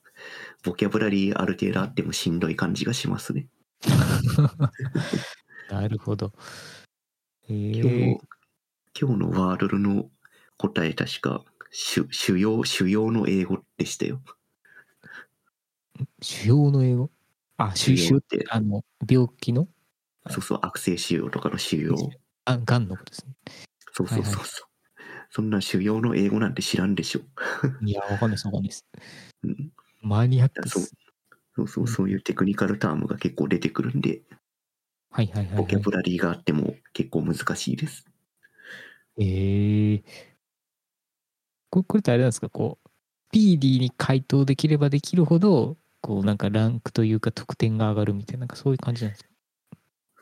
[0.63, 3.47] ボキャブラリーある程度あってもしんどい感じがしますね。
[5.69, 6.31] なるほど。
[7.49, 8.21] え今日ーの、
[8.99, 10.11] 今日のワードルの
[10.57, 14.21] 答え確か主主要、主要の英語でしたよ。
[16.21, 17.09] 主要の英語？
[17.57, 19.67] あ、主主要要ってあの、病気の？
[20.29, 21.95] そうそう、悪性腫瘍とかの腫瘍。
[22.45, 23.33] あ、がんのことですね。
[23.93, 24.41] そうそうそうそう。
[24.41, 24.66] はい
[25.29, 27.21] そんな主要の英語なんて知らんでしょ。
[27.85, 28.85] いや、わかんないです、わかんないです。
[29.43, 30.95] うんマニアックっそうす。
[31.55, 34.21] そうそうう、んそういうテクニカルタームが結構出てくるんで、
[35.11, 35.57] はいはいはい、はい。
[35.57, 38.05] ボキャブラリーがあっても結構難しいです。
[39.19, 40.03] ええ
[41.71, 42.49] ここれってあれなんですか？
[42.49, 42.89] こう
[43.35, 49.29] PD に回答できればできるほどこうなんかランクというか得点が上がるみたいななんかそういう感じなんですか？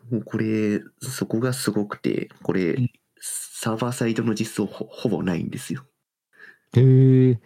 [0.09, 2.89] もうこれ、そこがすごくて、これうん、
[3.25, 5.85] サーバーサイドの実装ほほぼないんですよ。
[6.75, 7.39] へえ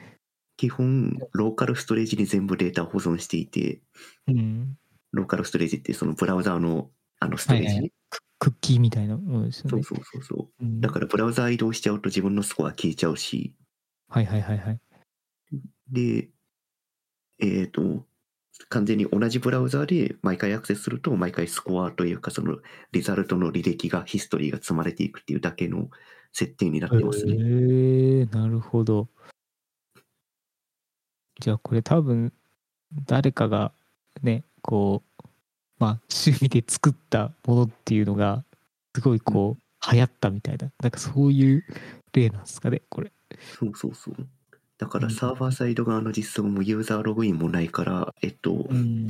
[0.57, 3.81] 基本、ローカルストレージに全部データを保存していて、
[4.27, 4.77] うん。
[5.13, 6.89] ローカルストレージってそのブラウザーの
[7.21, 7.67] あのストレージ。
[7.67, 7.91] ね、はいはい。
[8.09, 9.69] ククッキーみたいなものですよね。
[9.69, 10.65] そうそうそうそう。
[10.65, 10.81] うん。
[10.81, 13.55] だからブラウザー移動しちゃうと自分のスコア消えちゃうし、
[14.09, 14.79] はいはいはいはい。
[15.89, 16.29] で、
[17.39, 18.05] えっ、と、
[18.67, 22.57] 完全に同じブラウザーで毎回アクセスすると、毎回スコアというか、その
[22.91, 25.89] リザルトの履歴が、ヒストリーが積まれていくっていうだけの
[26.33, 27.33] 設定になってますね。
[27.33, 29.07] へえなるほど
[31.39, 32.33] じゃあこれ多分
[33.05, 33.71] 誰かが
[34.21, 35.27] ねこう
[35.79, 38.43] まあ趣味で作ったものっていうのが
[38.93, 41.63] すごいこう流行ったみたいななんかそういう
[42.11, 43.11] 例なんですかねこれ
[43.57, 44.15] そうそうそう。
[44.79, 45.13] だからうん。
[45.13, 49.07] サーバーサイド側の実装もユーザーログインもないから、えっと、ん。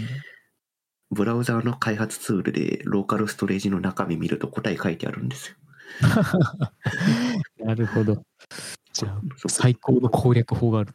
[1.11, 5.55] ブラウザーの開発ツールでローカルストレージの中身見ると答え書いてあるんですよ。
[7.65, 8.23] なるほど。
[8.93, 10.93] じゃあ最高の攻略法がある。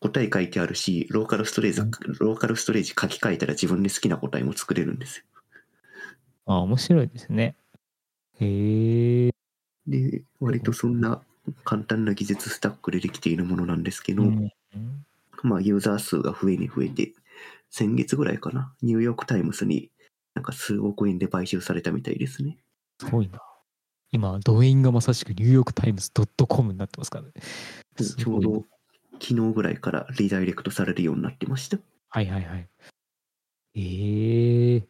[0.00, 1.90] 答え書いてあるし、ローカルストレージ、うん。
[2.20, 5.24] ローカルストレージ書き換えたら自分で好きな答えも作れるんですよ。
[6.46, 7.56] あ面白いですね。
[8.38, 9.30] へえ
[9.86, 11.22] で、割とそんな
[11.64, 14.52] 簡単な技術スタックでできているものなんですけど、うん
[15.42, 17.12] まあユーザー数が増えに増えて、
[17.70, 19.90] 先月ぐらいかな、ニューヨークタイムズに
[20.34, 22.56] なんか数億円で買収されたみたいですね。
[23.00, 23.40] すごいな
[24.12, 26.10] 今ドメインがまさしくニューヨークタイムズ
[26.48, 27.32] .com になってますからね
[27.96, 28.64] ちょうど
[29.20, 31.78] 昨日ぐらいからリダイレクトされるようになってました。
[32.08, 32.68] はいはいはい。
[33.74, 34.88] ええ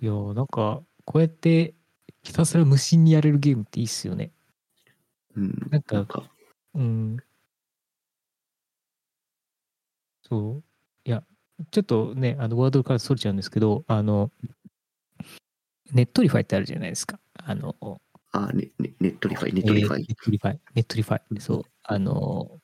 [0.00, 1.74] いや、なんか、こうやって、
[2.22, 4.32] ひたすら無心にやれるゲームっていいっすよね。
[5.36, 5.68] うん。
[5.70, 6.22] なんかなんか、
[6.74, 7.16] うん。
[10.22, 10.64] そう。
[11.04, 11.22] いや、
[11.70, 14.30] ちょっとね、あの、ワードからそれちゃうんですけど、あの、
[15.92, 17.20] Netlify ってあるじゃないですか。
[17.34, 17.76] あの、
[18.32, 20.14] あ、ね、ねネットリファイ、ネットリファイえーネ。
[20.14, 20.60] ットリファイ。
[20.74, 21.40] ネットリファイ。
[21.40, 21.62] そう。
[21.84, 22.60] あの、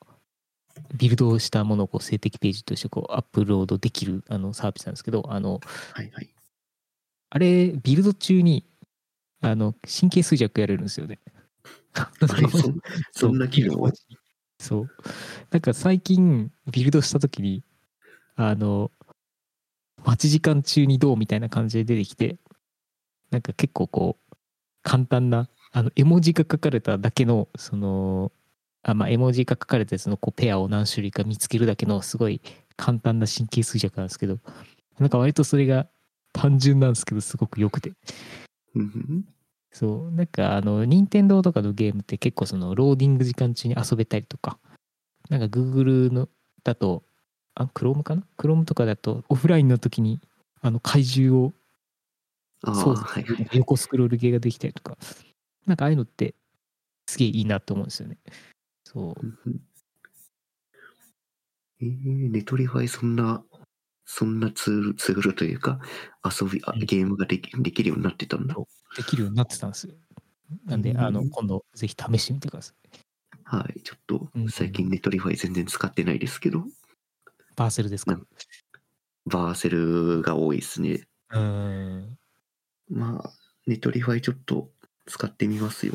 [0.96, 5.60] ビルドしたものをこう静的ページとしてこうアップロードできるあのサービスなんですけど、あの、
[5.94, 6.34] はいはい。
[7.30, 8.66] あれ、ビルド中に、
[9.40, 11.20] あの、神経衰弱やれるんですよね。
[13.12, 13.90] そんな機能
[14.58, 14.90] そう。
[15.50, 17.64] なんか最近、ビルドしたときに、
[18.36, 18.90] あの、
[20.04, 22.38] 待ち時間中にどうみたいな感じで出てきて、
[23.30, 24.36] なんか結構こう、
[24.82, 28.32] 簡単な、あの、絵文字が書かれただけの、その、
[28.82, 32.40] あまあ、絵文字が書かれたやつのこうペアを何種類か見つけるだけのすごい
[32.76, 34.38] 簡単な神経衰弱なんですけど、
[34.98, 35.86] なんか割とそれが
[36.32, 37.92] 単純なんですけど、すごく良くて。
[39.72, 44.58] そう、なんかあの、任天堂とかのゲームって結構そのローディング時間中に遊べたりとか、
[45.30, 46.28] なんか Google の
[46.62, 47.02] だと、
[47.54, 50.20] あ、Chrome かな ?Chrome とかだとオフラインの時に
[50.60, 51.52] あの怪獣を
[52.64, 53.48] ああ、操はいはい。
[53.52, 54.96] 横スクロール系ができたりとか、
[55.66, 56.34] なんかああいうのって
[57.06, 58.18] すげえいいなと思うんですよね。
[58.84, 59.50] そう。
[61.80, 63.42] えー、 Netlify そんな、
[64.14, 65.80] そんなツール、ツールというか、
[66.22, 68.54] 遊び、あうんゲームができできるようになってたんだ。
[68.96, 69.94] できるようになってたんですよ。
[70.66, 72.76] なんで、あの、うん今度ぜひ試してみてください。
[73.44, 76.64] はい、ちょっとうん最近 Netlify 全然使ってないですけど、
[77.56, 78.12] Vercel ですか？
[78.12, 78.26] うん
[79.24, 81.06] Vercel が多いですね。
[81.30, 82.18] うーん。
[82.90, 83.30] まあ、
[83.66, 84.70] Netlify ちょっと
[85.06, 85.94] 使ってみますよ。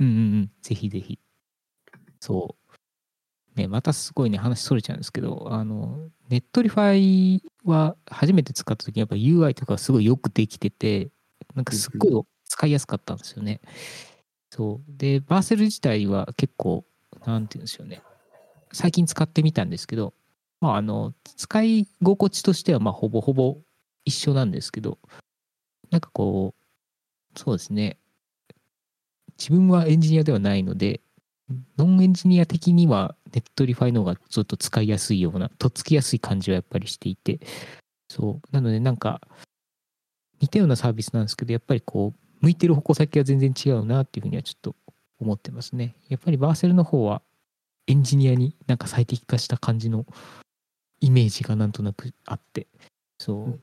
[0.00, 0.50] うんうんうん。
[0.62, 1.20] ぜひぜひ。
[2.18, 2.65] そう。
[3.56, 11.10] ね、またすごいね、話それちゃうんですけど、あの、 Netlify は初めて使った時にやっぱ UI とかすごいよくできてて、
[11.54, 13.60] なんかすっごい使いやすかったんですよね。
[14.50, 14.98] そう。
[14.98, 16.84] で、 Vercel 自体は結構、
[17.24, 18.02] なんて言うんでしょうね。
[18.72, 20.12] 最近使ってみたんですけど、
[20.60, 23.58] まあ、あの、使い心地としては、まあ、ほぼほぼ
[24.04, 24.98] 一緒なんですけど、
[25.90, 26.54] なんかこ
[27.34, 27.98] う、そうですね。
[29.38, 31.00] 自分はエンジニアではないので、
[31.78, 37.40] ノンエンジニア的には Netlify の方がちょっと使いやすいような、とっつきやすい感じはやっぱりしていて、
[38.08, 38.54] そう。
[38.54, 39.20] なのでなんか、
[40.40, 44.76] 似たようなサービスなんですけど、やっぱりこう、向いてる矛先は全然違うなっていうふうにはちょっと
[45.18, 45.94] 思ってますね。
[46.08, 47.22] やっぱりバーセルの方は
[47.86, 50.04] エンジニアになんか最適化した感じの
[51.00, 52.66] イメージがなんとなくあって、
[53.18, 53.60] そう。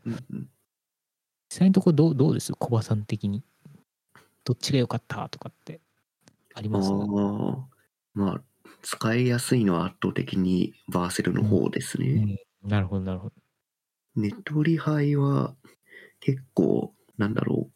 [1.50, 2.54] 実際のところどうどうです？
[2.54, 3.44] 小葉さん的に。
[4.44, 5.30] どっちが良かった？
[5.30, 5.80] とかって
[6.56, 6.90] ありあます？
[6.92, 7.68] あ、
[8.14, 8.42] まあ、
[8.82, 12.08] 使いやすいのは圧倒的にバーセルの方ですね。
[12.08, 13.36] うんなるほど、なるほど。
[14.16, 15.54] Netlify は
[16.22, 17.70] 結構、なんだろ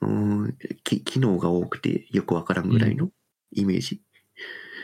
[0.00, 0.06] う。
[0.06, 3.10] うーん、き機能が多くてよくわからんぐらいの
[3.52, 4.02] イメージ。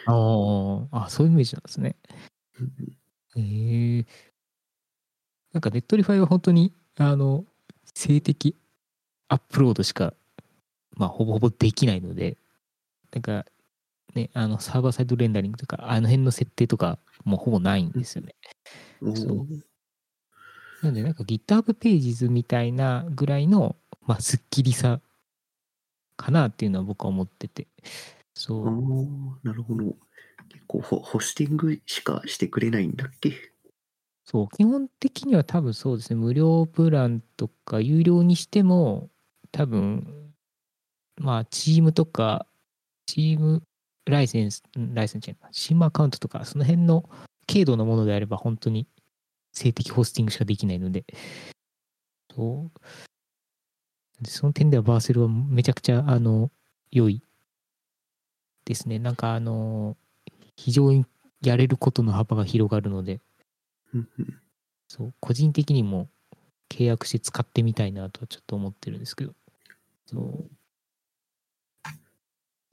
[0.07, 1.97] あーあ、そういうイメージなんですね。
[2.61, 4.07] うんへえ
[5.53, 7.45] なんか Netlify は本当に、あの、
[7.95, 8.57] 静的
[9.29, 10.14] アップロードしか、
[10.97, 12.37] まあ、ほぼほぼできないので、
[13.12, 13.45] なんか、
[14.15, 18.35] ね、あの、サーバーサイドレンダリングとか、あの辺の設定とか、もうほぼないんですよね。
[19.15, 19.47] そう
[20.83, 25.01] なんで、なんか GitHub ページズみたいなぐらいの、まあ、スッキリさ
[26.17, 27.67] かなっていうのは僕は思ってて。
[28.35, 28.65] そう。
[29.47, 29.85] なるほど。
[30.49, 33.53] 結構ホ、ホスティングしかしてくれないんだっけ？
[34.25, 39.11] そう、基本的には多分そうですね、無料プランとか有料にしても、
[39.53, 40.33] 多分、
[41.17, 42.47] まあ、チームとか、
[43.07, 43.63] チーム
[44.07, 47.09] ライセンス、んライセンスじゃないチームアカウントとか、その辺の
[47.47, 48.87] 軽度のものであれば、本当に
[49.53, 51.05] 性的ホスティングしかできないので、
[52.35, 52.81] そう。
[54.23, 56.51] でその点ではバーセルはめちゃくちゃ、あの、
[56.91, 57.23] 良い
[58.65, 58.99] ですね。
[58.99, 59.97] なんか、あの、
[60.57, 61.07] 非常に
[61.43, 63.21] やれることの幅が広がるので、
[64.89, 66.09] そう、個人的にも
[66.69, 69.35] 契約して使ってみたいなとはちょっと思ってるんですけど。
[70.07, 70.51] そう。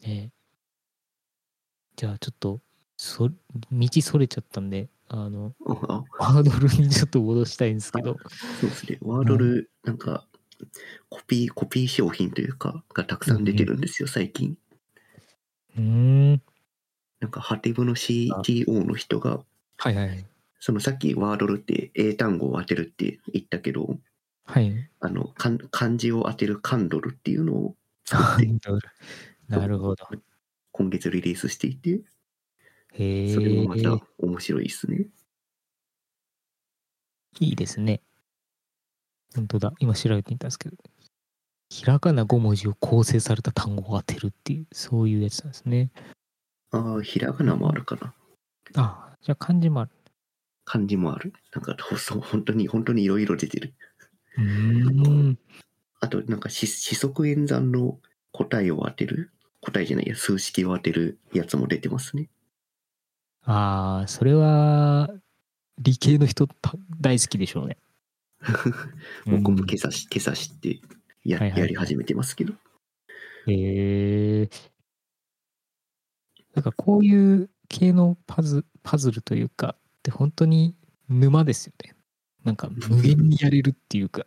[0.03, 0.36] ねえ
[1.97, 2.61] じゃあちょっと、
[2.95, 3.27] そ、
[3.71, 8.17] 道それちゃったんで、あの、ワードルにちょっと戻したいんですけど。
[8.61, 8.99] そうですね。
[9.01, 10.27] ワードル、なんか、
[11.09, 14.59] コピー、コピー商品というか、がたくさん出てるんですよ、最近。
[15.75, 16.41] うーん。
[17.19, 19.43] なんか、ハテブの CTO の人が、
[19.79, 20.25] はいはい。
[20.59, 23.97] そのさっきワードルって英単語を当てるって言ったけど、
[24.45, 24.89] はい。
[24.99, 27.75] あの、漢字を当てるカンドルっていうのを
[29.49, 30.07] なるほど。
[30.77, 32.01] 今月リリースしていて、
[32.93, 33.33] へえ。
[33.33, 35.07] それもまた面白いですね。
[37.39, 38.01] いいですね。
[39.35, 39.73] 本当だ。
[39.79, 40.77] 今調べてみたんですけど。
[41.69, 45.89] ひらがな5文字を構成された単語を当てるっていう、そういうやつなんですね。
[46.69, 48.13] ああ、ひらがなもあるかな。
[48.75, 49.91] あじゃあ漢字もある。
[50.63, 51.33] 漢字もある。
[51.53, 53.73] なんか、ほそう本当に、本当にいろいろ出てる。
[54.37, 55.39] うーん。
[55.99, 57.99] あと、なんかし、四則演算の
[58.31, 59.31] 答えを当てる。
[59.61, 62.29] 答えじゃないや、数式を当てるやつも出てますね。
[63.43, 65.09] ああ、それは、
[65.79, 67.77] 理系の人た大好きでしょうね。
[69.25, 70.79] 僕 もうん今朝し、今朝知って
[71.23, 72.53] や、やり始めてますけど。
[73.47, 74.49] へえ。
[76.55, 80.75] なんかこういう系のパズパズルというか、って本当に
[81.09, 81.95] 沼ですよね。
[82.43, 84.25] なんか無限にやれるっていうか。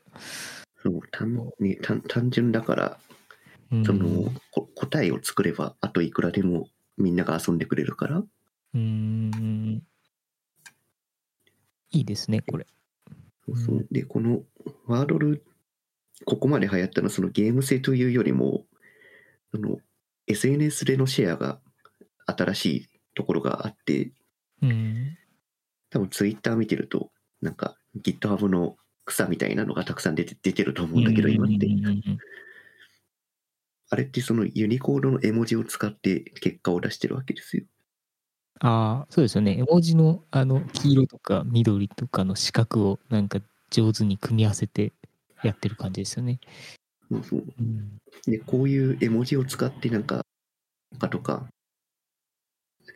[0.82, 3.09] そう単ね、単単純だから、うん
[3.84, 6.68] その、こ答えを作れば、あといくらでも
[6.98, 9.82] みんなが遊んでくれるから、うーん。
[11.92, 12.66] いいですね、これ。
[13.46, 13.76] そうそう。
[13.76, 13.86] うん。
[13.90, 14.42] で、この
[14.86, 15.44] ワードル、
[16.24, 18.64] ここまで流行ったのはそのゲーム性というよりも、
[19.52, 19.78] その
[20.26, 21.60] SNS でのシェアが
[22.26, 24.12] 新しいところがあって、
[24.62, 25.16] うん。
[25.90, 27.10] 多分 Twitter 見てると、
[27.40, 31.66] なんか GitHub の草みたいなのがたくさん出て出てると思うんだけど、今って
[33.90, 37.64] あれってそのユニコードの絵文字を使って結果を出してるわけですよ。
[38.60, 39.58] ああ、そうですよね。
[39.58, 44.92] 絵文字のあの黄色とか緑とかの四角をなんか上手に組み合わせて
[45.42, 46.38] やってる感じですよね。
[47.10, 47.98] そうそううん。
[48.26, 50.24] で、こういう絵文字を使ってなんか、
[50.98, 51.48] かとか、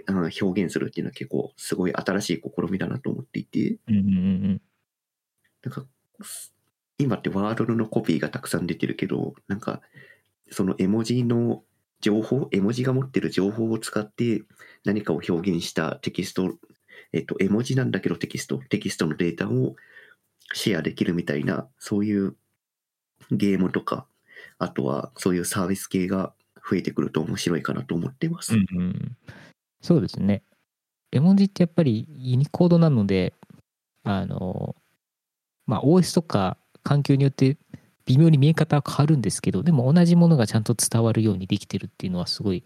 [0.07, 4.11] あの表現するっていうのは結構すごい新しい試みだなと思っていて、うんうんう
[4.49, 4.61] ん
[5.62, 5.86] なんか、
[6.99, 9.80] 今ってワードルのコピーがたくさん出てるけど、なんか、
[10.51, 11.62] その絵文字の
[12.01, 14.42] 情報、絵文字が持ってる情報を使って
[14.84, 16.55] 何かを表現したテキスト、
[17.12, 19.76] えっと、絵文字なんだけどテキスト、テキストのデータを
[20.53, 22.36] シェアできるみたいな、そういう
[23.30, 24.07] ゲームとか、
[24.59, 26.34] あとはそういうサービス系が
[26.68, 28.55] 増えてくると面白いかなと思ってます。
[28.55, 29.16] うんうん、
[29.80, 30.42] そうですね。
[31.11, 33.34] 絵文字ってやっぱりユニコードなので、
[34.03, 34.76] あの、
[35.66, 37.57] まあ OS とか環境によって
[38.07, 42.63] 微妙に見え方は変わるんですけど、でも同じものがちゃんと伝わるようにできてるっていうのはすごい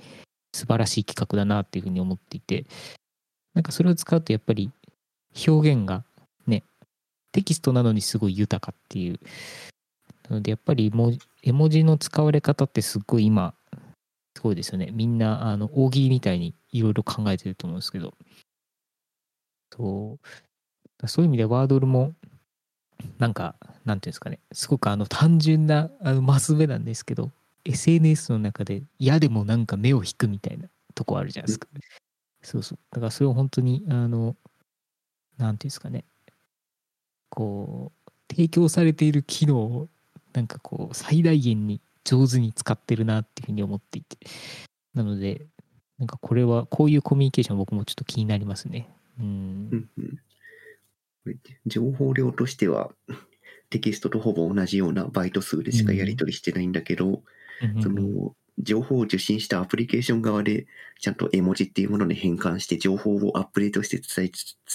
[0.53, 2.66] 素晴らしい企画だなっていうふうに思っていて、
[3.55, 4.70] なんかそれを使うとやっぱり
[5.47, 6.05] 表現が
[6.47, 6.64] ね、
[7.32, 9.20] テキストなのにすごい豊かっていう。
[10.28, 10.93] なのでやっぱり
[11.43, 13.55] 絵文字の使われ方ってすごい今
[14.39, 14.91] すごいですよね。
[14.93, 18.14] みんな、あの、大喜利みたいにいろいろ考えてると思うんですけど。
[19.76, 20.18] そ
[21.03, 21.09] う。
[21.09, 22.14] そういう意味でワードルも、
[23.18, 24.38] なんか、なんていうんですかね。
[24.53, 27.30] すごくあの、単純な、あの、マス目なんですけど、
[27.64, 31.68] SNS の中で嫌でもなんか目を引くみたいなとこあるじゃないですか。
[32.42, 32.78] そうそう。
[32.92, 34.36] だからそれを本当に、あの、
[35.36, 36.05] なんていうんですかね。
[37.30, 39.88] こう、提供されている機能を
[40.32, 44.16] なんかこう最大限に上手に使ってるなっていうふうに思っていて
[44.94, 45.46] なので
[45.99, 48.88] なんかこれはこういうコミュニケーション僕もちょっと気になりますね
[49.18, 49.88] うん
[51.66, 52.92] 情報量としては
[53.70, 57.22] テキストとほぼ同じようなバイト数でしかやり取りしてないんだけど、
[57.82, 60.66] その情報を受信したアプリケーション側で
[61.00, 64.30] ちゃんと絵文字っていうものに変換して情報をアップデートして伝え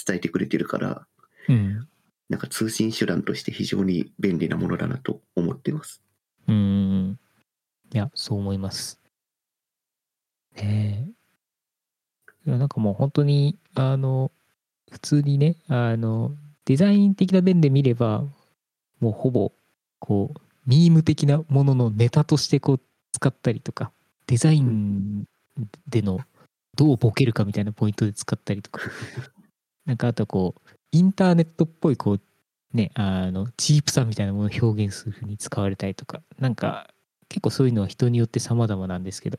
[0.06, 1.06] 伝えてくれてるから
[1.48, 1.88] うん。
[2.28, 6.02] なんか通信手段として非常に便利なものだなと思ってます。
[6.46, 7.18] うん
[7.92, 9.00] いやそう思います。
[10.56, 11.12] ね
[12.46, 12.50] え。
[12.50, 14.32] なんかもう本当にあの
[14.90, 16.34] 普通にねあの
[16.64, 18.24] デザイン的な面で見れば
[19.00, 19.52] もうほぼ
[19.98, 22.80] こうミーム的なもののネタとしてこう
[23.12, 23.92] 使ったりとか
[24.26, 25.24] デザイン
[25.88, 26.20] での
[26.76, 28.80] どうボケるかみたいなポイントで使ったりとか。
[29.84, 32.20] なんかあとこうインターネットっぽいこう
[32.72, 36.22] ねあのチープさみたいなものを表現するふうに使われたりとか。
[36.38, 36.88] なんか
[37.28, 39.38] 結構そういうのは人によって様々なんですけど。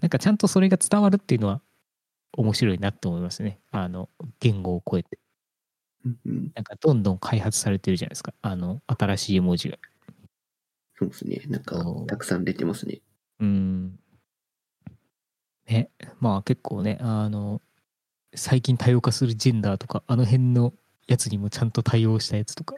[0.00, 1.60] なんかちゃんとそれが伝わるっていうのは
[2.36, 3.60] 面白いなと思いますね。
[3.70, 4.08] あの
[4.40, 5.18] 言語を超えて、
[6.04, 9.78] なんかどんどん開発されてるじゃないですかあの新しい絵文字が
[11.00, 11.40] そうですね。
[11.48, 13.00] なんかたくさん出てますね。
[13.40, 13.98] うん。
[15.66, 15.88] ね、
[16.20, 17.62] まあ結構ね、あの、
[18.34, 20.74] 最近多様化するジェンダーとか、あの辺の
[21.06, 22.74] やつにもちゃんと対応したやつとか、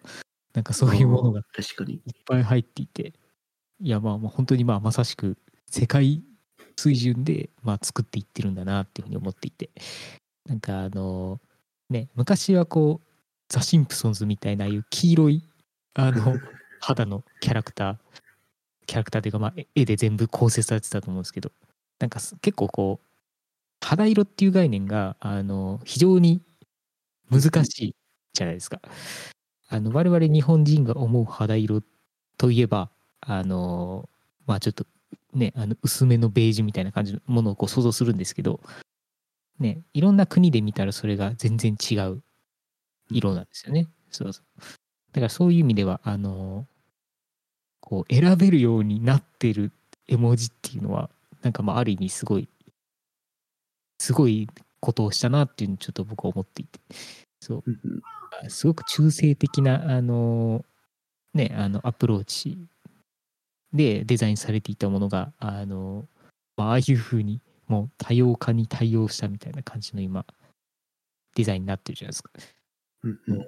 [0.54, 2.00] なんかそういうものが確かに。
[2.24, 3.12] ぱい入っていて、
[3.80, 5.36] いやまあまあ本当にまあまさしく
[5.68, 6.22] 世界
[6.76, 9.70] 水準でまあ作っていってるんだなっていうふうに思っていて、
[10.46, 11.40] なんかあの、
[11.90, 13.11] ね、昔はこう、
[13.48, 15.42] ザ・シンプソンズみたいなああいう黄色い、
[15.94, 16.38] あの、
[16.80, 17.98] 肌のキャラクター、
[18.86, 21.52] キャラクターというか、まあ、絵絵で全部構成されてたと思うんですけど、
[22.00, 23.06] なんかす結構こう、
[23.80, 26.42] 肌色っていう概念が、あの、非常に
[27.30, 27.96] 難しい
[28.32, 28.80] じゃないですか。
[29.68, 31.82] あの、我々日本人が思う肌色
[32.36, 32.90] といえば、
[33.20, 34.08] あの、
[34.46, 34.86] まあちょっと
[35.34, 38.60] ね、あの薄めのベージュみたいな感じのものをこう想像するんですけど、
[39.58, 42.22] ね、いろんな国で見たらそれが全然違う
[43.12, 43.88] 色なんですよね。
[44.10, 44.60] そうそう。
[45.12, 46.66] だからそういう意味では、あの、
[47.80, 49.72] こう選べるようになってる
[50.08, 51.10] 絵文字っていうのは、
[51.42, 52.48] なんかまあある意味すごい、
[53.98, 54.48] すごい
[54.80, 56.80] ことをしたなっていうのをちょっと僕は思っていて、
[57.40, 60.64] そう、すごく中性的な、あの、
[61.34, 62.58] ね、あの、アプローチ
[63.72, 66.06] でデザインされていたものが、あの、
[66.56, 70.26] まあ、ああいうふうに、もう多様化に対応したみたいな感じの今、
[71.34, 72.30] デザインになってるじゃないですか。
[73.02, 73.46] うんうん。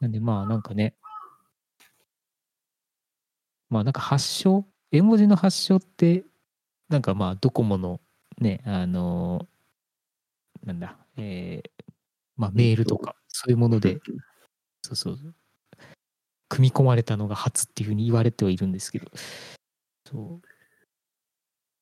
[0.00, 0.94] なんでまあなんかね、
[3.68, 6.24] まあなんか発祥、絵文字の発祥って、
[6.88, 8.00] なんかまあドコモの
[8.38, 9.46] ね、あの
[10.64, 11.70] なんだ、えー
[12.36, 13.98] まあメールとか、そういうもので、
[14.82, 15.34] そうそうそう、
[16.48, 19.10] 組み込まれたのが初っていうふうに言われてはいるんですけど、
[20.06, 20.46] そう。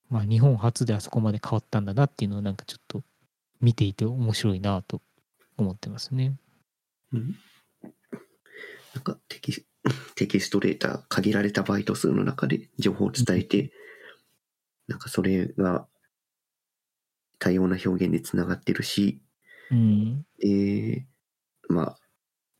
[0.09, 3.03] まあ日本初であそこまで変わったんだなっていうのをなんかちょっと
[3.61, 5.01] 見ていて面白いなと
[5.57, 6.37] 思ってますね。
[7.13, 7.37] うん
[8.95, 9.67] なんかテキス
[10.15, 13.73] テキストデータ、限られたバイト数の中で情報を伝えて、
[14.89, 15.87] なんかそれが
[17.39, 19.21] 多様な表現につながってるし、
[19.71, 20.25] うん。
[20.39, 21.07] で、
[21.69, 21.99] まあ、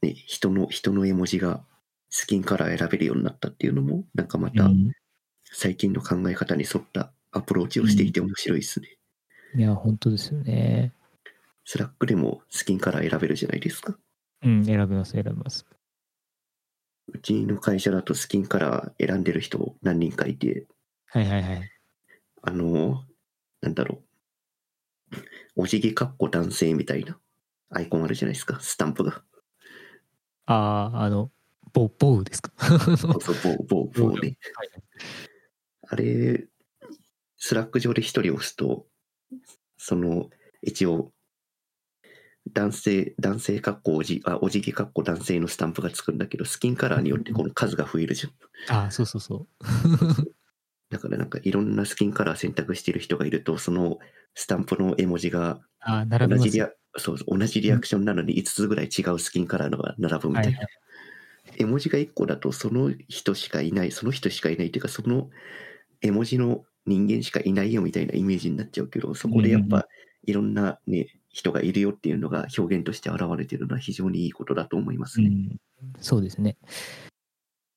[0.03, 1.65] ね、人の、人の絵文字が
[2.11, 4.93] スキンカラー選べるようになったっていうのも、なんかまたうん
[5.57, 8.89] 最近の考え方に沿ったアプローチをしていて面白いですね。
[9.55, 10.93] いや、本当ですよね。
[11.65, 13.97] Slack でもスキンカラー選べるじゃないですか。
[14.43, 15.67] うん、選びます、選びます。
[17.09, 20.67] うちの会社だとスキンカラー選んでる人何人かいて、
[21.07, 21.71] はいはいはい。
[22.43, 23.05] あの、
[23.61, 24.03] なんだろ
[25.13, 25.17] う。
[25.57, 27.19] お辞儀かっこ男性みたいな
[27.71, 29.23] アイコンあるじゃないですか、スタンプが。
[30.47, 31.31] ああ、あの、
[31.73, 32.53] ボ bow ですか？
[32.97, 33.37] そうそう、
[33.67, 34.37] 棒、棒、棒ね。
[34.55, 34.71] はい
[35.87, 36.49] あれ、
[37.37, 38.87] Slack 上で一人押すと、
[39.77, 40.31] その、
[40.63, 41.13] 一応、
[42.53, 48.77] 男性、男性かっこおじ、あ、お辞儀かっこ男性のスタンプがつくんだけど、スキンカラーによってこの数が増えるじゃん。
[48.77, 49.49] ああ、そうそうそう。
[50.91, 53.99] だからなんかいろんなスキンカラー選択してる人がいると、その
[54.35, 55.61] スタンプの絵文字が
[56.29, 60.49] 同じリア、そうそう、同じリアクションなのに5つぐらい違うスキンカラーのが並ぶみたいな。
[60.51, 60.69] はいはい。
[61.57, 65.31] 絵文字が1個だとその人しかいない、その人しかいないっていうか、その
[66.01, 69.89] 絵文字の人間しかいないよみたいなイメージになっちゃうけど、そこでやっぱ
[70.27, 75.29] いろんなね、人がいるよっていうのが表現として現れてるのは非常にいいことだと思いますね。
[75.29, 75.61] うん、
[76.01, 76.57] そうですね。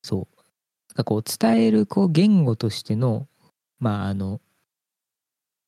[0.04, 0.36] そう。
[0.90, 3.28] なんかこう、伝えるこう言語としての、
[3.80, 4.42] まあ、あの、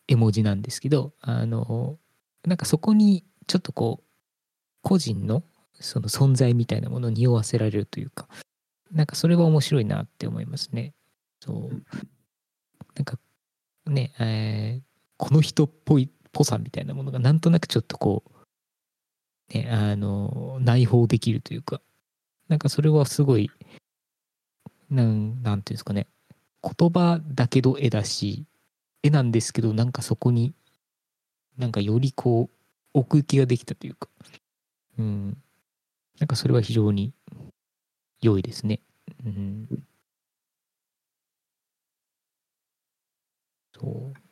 [0.07, 1.97] 絵文字なんですけど、あの、
[2.45, 4.03] なんかそこにちょっとこう、
[4.81, 5.43] 個人の、
[5.79, 8.27] その存在みたいなものを匂わせられるというか
[8.91, 10.93] なんかそれは面白いなって思いますね。
[11.41, 11.83] そう
[12.95, 13.17] なんか
[13.85, 14.89] ね、えー
[15.21, 16.09] この人っぽい
[16.39, 18.23] ぽさみたいなものがなんとなくちょっとこ
[19.51, 21.81] うねあの内包できるというか
[22.47, 23.51] なんかそれはすごい
[24.89, 26.07] なんなんていうんですかね
[26.63, 28.45] 言葉だけど絵だし
[29.03, 30.53] 絵なんですけどなんかそこに
[31.57, 32.55] なんかよりこう
[32.93, 34.07] 奥行きができたというか
[34.97, 35.37] うん。
[36.19, 37.13] なんかそれは非常に
[38.21, 38.79] 良いですね。
[39.25, 39.67] うん。
[43.73, 44.28] そう。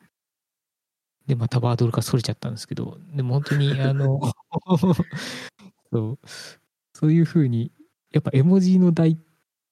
[1.28, 4.20] でまたワードルからそれちゃったんですけどでも本当にあの
[5.92, 6.18] そう。
[6.94, 7.70] そういうふうに
[8.10, 9.16] やっぱ絵文字の大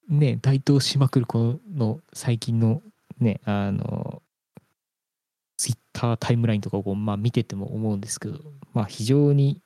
[0.09, 2.83] ね台頭しまくるこの最近の
[3.19, 4.23] ねあの
[5.57, 8.39] ツイッタータイムラインとかをこう、まあ、見てても思うんですけど
[8.75, 9.61] まあ非常に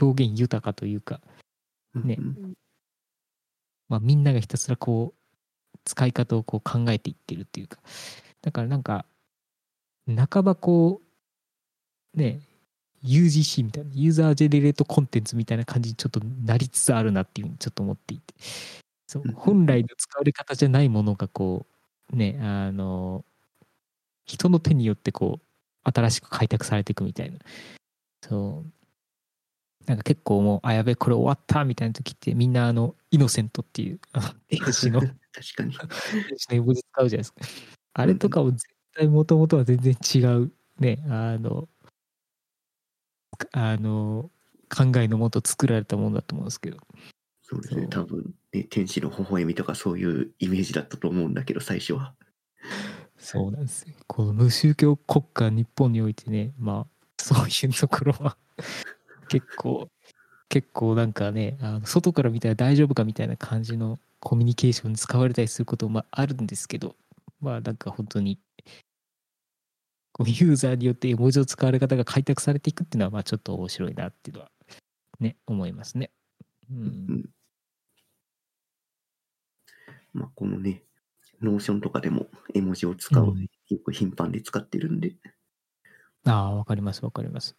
[0.00, 1.20] 表現豊かというか
[1.94, 2.16] ね。
[2.18, 2.54] うん。
[3.88, 7.78] まあ、みんながひたすらこう使い方をこう考えていってるっていうか。
[8.42, 9.06] だからなんか
[10.06, 11.00] 半ばこ
[12.14, 12.40] うね
[13.04, 18.34] UGC みたいなユーザージェネレートコンテンツみたいな感じにちょっとなりつつあるなっていうふうにちょっと思っていて。
[19.06, 19.32] そううん。
[19.34, 21.66] 本来の使われ方じゃないものがこ
[22.12, 23.24] うねあの
[24.24, 27.38] 人の手によってこう新しく開拓されていくみたいな。
[28.22, 28.72] そう。
[29.86, 35.14] なんか結構もうあやべこれ終わったみたいな時ってみんなあのイノセントっていうあの 天使の確
[35.56, 35.76] かに。
[35.76, 37.40] 天使の絵文字使うじゃないですか。
[37.94, 41.68] あれとかも絶対もともとは全然違うねあの
[43.52, 44.30] あの
[44.68, 46.78] 考えのもと作られたものだと思うんですけど
[47.48, 47.86] そうですね。
[47.88, 52.12] 多分、ね、天使の微笑みとかそういうイメージだったと思うんだけど、最初は。
[53.18, 58.36] そうなんですよこの無宗教国家日本においてねまあそういうところは
[59.28, 59.88] 結構
[60.48, 66.94] 結構なんかねあの外から見たら大丈夫かみたいな感じのコミュニケーションに使われたりすることもまああるんですけど
[67.40, 68.38] まあなんか本当に
[70.24, 74.50] ユーザーによって絵文字の使われ方が開拓されていくっていうのはまあちょっと面白いなっていうのは
[75.20, 76.10] ね思いますね。
[76.70, 77.24] う、うんん。
[80.14, 80.82] まあ、このね、
[81.42, 85.16] Notion とかでも絵文字を使う、うんよく頻繁に使ってるんで、
[86.24, 87.56] ああわかりますわかります。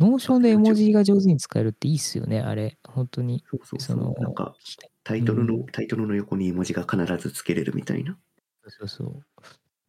[0.00, 4.54] Notion で絵文字が上手に使えるっていいっすよねあれ本当にそうそうそのなんか、
[5.04, 8.16] タイトルの、うんタイトルの横に絵文字が必ずつけれるみたいな。
[8.66, 9.22] そうそう。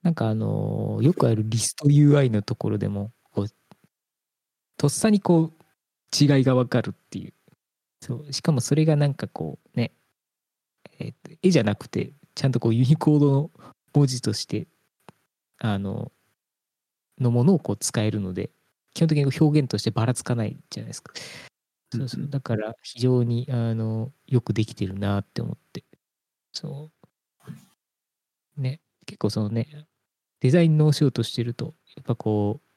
[0.04, 3.48] なんかあのーよくあるリスト UI のところでも、こう、
[4.78, 5.54] とっさにこう、
[6.20, 7.34] 違いがわかるっていう。
[8.02, 8.34] そう。
[8.34, 9.92] しかもそれがなんかこう、ね、
[11.00, 13.52] えーと絵じゃなくて、ちゃんとこう、ユニコードの
[13.94, 14.68] 文字として、
[15.60, 16.12] あの、
[17.20, 18.50] のものをこう使えるので、
[18.94, 21.14] 基本的に表現としてばらつかないじゃないですか。
[21.94, 22.26] そうそうう。
[22.26, 25.86] んだから、非常に、あの、よくできてるなって思って。
[26.54, 26.90] そ
[28.58, 28.62] う。
[28.62, 29.88] ね、結構そのね、
[30.42, 32.68] デザインのお仕事してると、やっぱこう、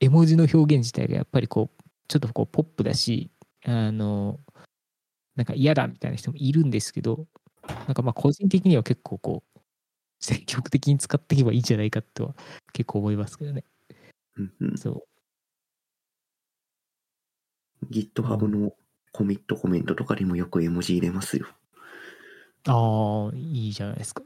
[0.00, 3.30] 絵文字の表現自体がやっぱりこう、ちょっとこう、ポップだし、
[3.64, 4.40] あの、
[5.36, 7.26] なんか嫌だみたいな人もいるんですけど、
[7.86, 9.60] なんかまあ個人的には結構こう、
[10.18, 12.34] 積極的に使っていけばいいんじゃないかとは
[12.72, 13.64] 結構思いますけどね。
[14.36, 15.02] うんうん、そう。
[17.90, 18.72] GitHub の
[19.12, 21.46] コミットコメントとかにもよく絵文字入れますよ。
[22.66, 24.22] ああ、いいじゃないですか。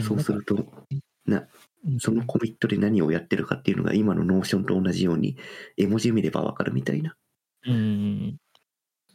[0.00, 0.56] そうすると、
[1.26, 1.46] な
[1.86, 5.36] うんそのコミットで何をやってるかっていうのが今の Notion と同じように
[5.76, 7.14] 絵文字見ればわかるみたいな。
[7.66, 8.38] うん。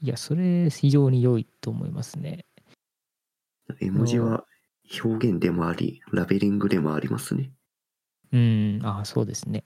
[0.01, 2.45] いや、それ非常に良いと思いますね。
[3.79, 4.45] 絵文字は
[5.03, 7.51] 表現でもあり、ラベリングでもありますね。
[8.31, 9.63] うん、ああ、そうですね。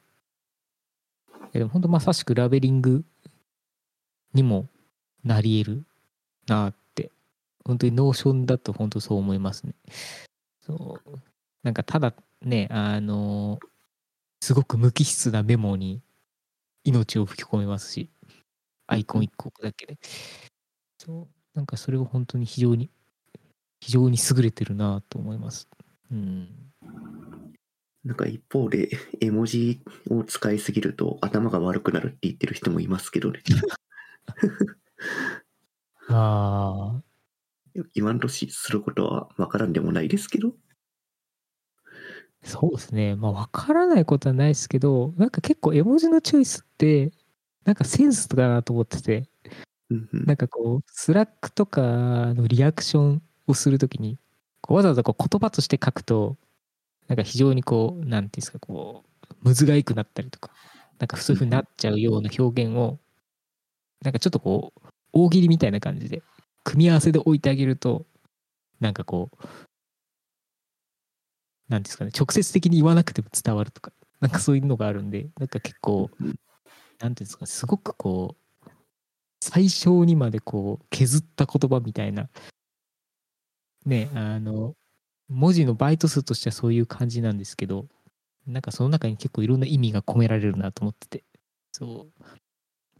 [1.52, 3.06] でも本当まさしくラベリング
[4.34, 4.68] にも
[5.24, 5.86] なり得る
[6.48, 7.12] なって、
[7.64, 9.76] 本当に Notion だと本当そう思いますね。
[10.62, 11.20] そう。
[11.62, 12.14] なんかただ
[12.44, 13.60] ね、あの
[14.42, 16.02] すごく無機質なメモに
[16.86, 18.10] 命を吹き込めますし、
[18.88, 19.98] アイコン一個だけで。
[20.98, 21.28] そう。
[21.58, 22.90] なんかそれを本当に非常に、
[23.82, 25.70] 非常に優れてるなと思います。
[26.12, 26.74] うん。
[28.06, 28.90] なんか一方で
[29.22, 33.42] 絵文字を使いすぎると頭が悪くなるって言ってる人もいますけどね。
[36.10, 37.04] ああ、
[37.96, 40.56] 言わんとしすることはわからんでもないですけど。
[42.44, 43.16] そうですね。
[43.16, 47.12] まあ、わからないことはないですけど、なんか結構絵文字のチョイスって、
[47.66, 49.30] なんかセンスだなと思ってて、
[49.90, 51.82] うんうんなんかこう、 Slack とか
[52.36, 54.20] のリアクションをするときに、
[54.70, 56.38] わざわざこう言葉として書くと、
[57.10, 60.52] なんか非常にこう、なんていうんですか、こう、むずがゆくなったりとか、
[61.00, 63.00] なんかそういうふうになっちゃうような表現を、
[64.02, 66.22] なんかちょっとこう大喜利みたいな感じで
[66.64, 68.06] 組み合わせで置いてあげると
[68.80, 69.48] なんかこう
[71.70, 76.36] なんですかね直接的に言わなくても伝わるとかなんかそういうのがあるんでなんか結構うん
[77.00, 78.36] なんていうんですかすごくこ
[78.66, 78.70] う
[79.42, 82.30] 最小にまでこう削った言葉みたいな
[83.86, 84.76] ねあの
[85.30, 87.88] 文字のバイト数としてはそういう感じなんですけど
[88.48, 91.24] なんかその中に結構いろんな意味が込められるなと思ってて
[91.72, 92.24] そう。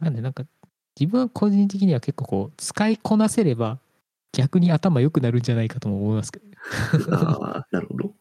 [0.04, 0.44] なんでなんか
[0.98, 3.78] 自分は個人的には結構こう使いこなせれば
[4.34, 6.46] 逆に頭良くなるんじゃないかとも思いますけど
[7.14, 8.14] ああ、なるほど。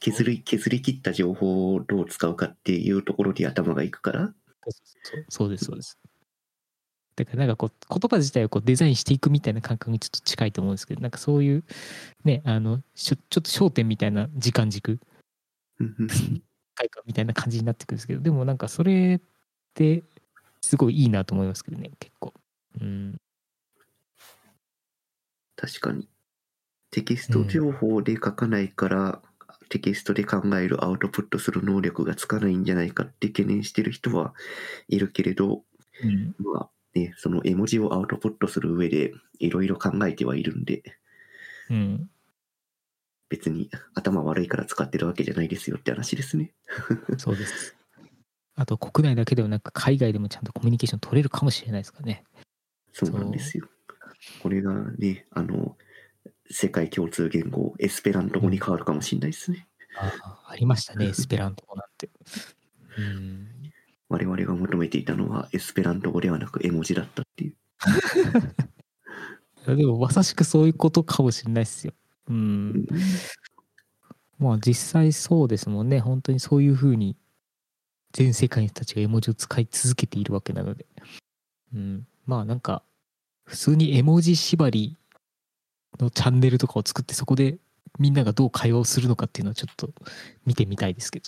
[0.00, 4.34] 削り、削り切った情報をどう使うかっていうところに頭がいくから。
[5.28, 5.98] そうですそうです
[7.16, 11.64] だからなんかこう言葉自体をこうデザインしていくみたいな感覚にちょっと近いと思うんですけどなんかそういう
[12.24, 15.00] ねあのちょっと焦点みたいな時間軸
[17.06, 19.20] みたいな感じになってくるんですけどでもなんかそれっ
[19.74, 20.02] て
[20.60, 22.32] すごいいいなと思いますけどね結構。
[22.80, 23.16] うん
[25.60, 26.08] 確かに。
[26.90, 29.22] テキスト情報で書かないから、
[29.68, 34.34] テキストで考えるアウトプットする能力がつかないんじゃないかって懸念してる人は
[34.88, 35.62] いるけれど、
[36.02, 40.82] うんまあね、その絵文字をアウトプットする上でいろいろ考えてはいるんで、
[41.68, 42.10] うん
[43.28, 46.52] 別に頭悪いから使ってるわけじゃないですよって話ですね。
[47.16, 47.76] そうです
[48.56, 52.24] あと国内だけではなく海外でもちゃんとコミュニケーション取れるかもしれないですからね
[52.92, 53.68] そうなんですよ。
[54.42, 55.76] これがね、あの、
[56.50, 59.66] 世界共通言語、エスペラント語に変わるかもしれないですね。
[59.96, 62.10] あありましたねエスペラント語なんて。
[62.98, 63.48] うん。
[64.08, 67.54] 我々が求めていたのはエスペラント語ではなく絵文字だったっていう。
[69.76, 71.92] でもまさしくそういうことかもしれないですよ。
[72.28, 72.70] ううん。
[72.70, 72.86] ん
[74.38, 76.00] まあ実際そうですもんね。
[76.00, 77.16] 本当にそういうふうに
[78.12, 80.86] 全世界の人たちが絵文字を使い続けているわけなので、
[81.74, 82.82] うん、まあなんか
[83.50, 84.96] 普通に絵文字縛り
[85.98, 87.58] のチャンネルとかを作ってそこで
[87.98, 89.90] みんながどう会話をするのかっていうのをちょっと
[90.46, 91.20] 見てみたいですけ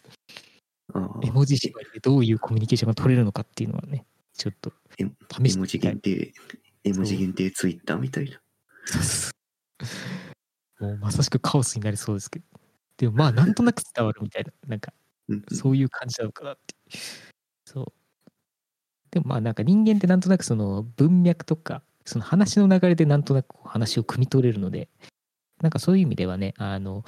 [0.94, 4.04] ど絵文字縛りでどういうコミュニケーションが取れるのかっていうのはね
[4.34, 5.04] ちょっとえ
[5.44, 6.00] 試してみたい絵文字限。
[6.00, 6.32] 定、
[6.84, 8.40] 絵文字限定ツイッターみたいな。
[8.84, 9.30] そうそ
[10.80, 12.44] うもうまさしくカオスになりそうですけど
[12.98, 14.92] でもまあなんとなく伝わるみたいななんか
[15.52, 16.76] そういう感じなのかなって。
[17.64, 17.86] そう。
[19.10, 24.88] でもまあなんか人間ってなんとなくその文脈とかその話の流れでなんとなく話を汲み取れるので
[25.60, 27.04] なんかそういう意味ではねあの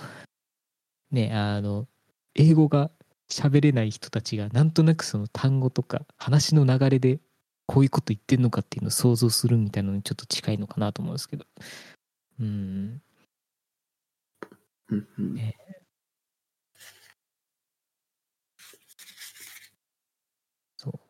[1.10, 1.86] ねあの
[2.34, 2.90] 英語が
[3.30, 7.20] 喋れない人たちがなんとなくその単語とか話の流れで
[7.66, 11.46] こういうこと言ってんのかっていうのを想像するみたいなのにちょっと近いのかなと思うんですけど。
[12.40, 13.02] うん。
[14.90, 15.34] うんうん。
[15.34, 15.56] ね
[20.76, 21.00] そうちょっ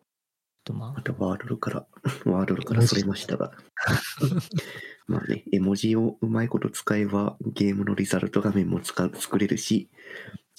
[0.65, 1.87] とまあまたワードルから、
[2.25, 3.53] ワードルからそれましたが。
[5.07, 9.91] まあね、絵文字をうまいこと使えばゲームのリザルト画面も使う作れるし、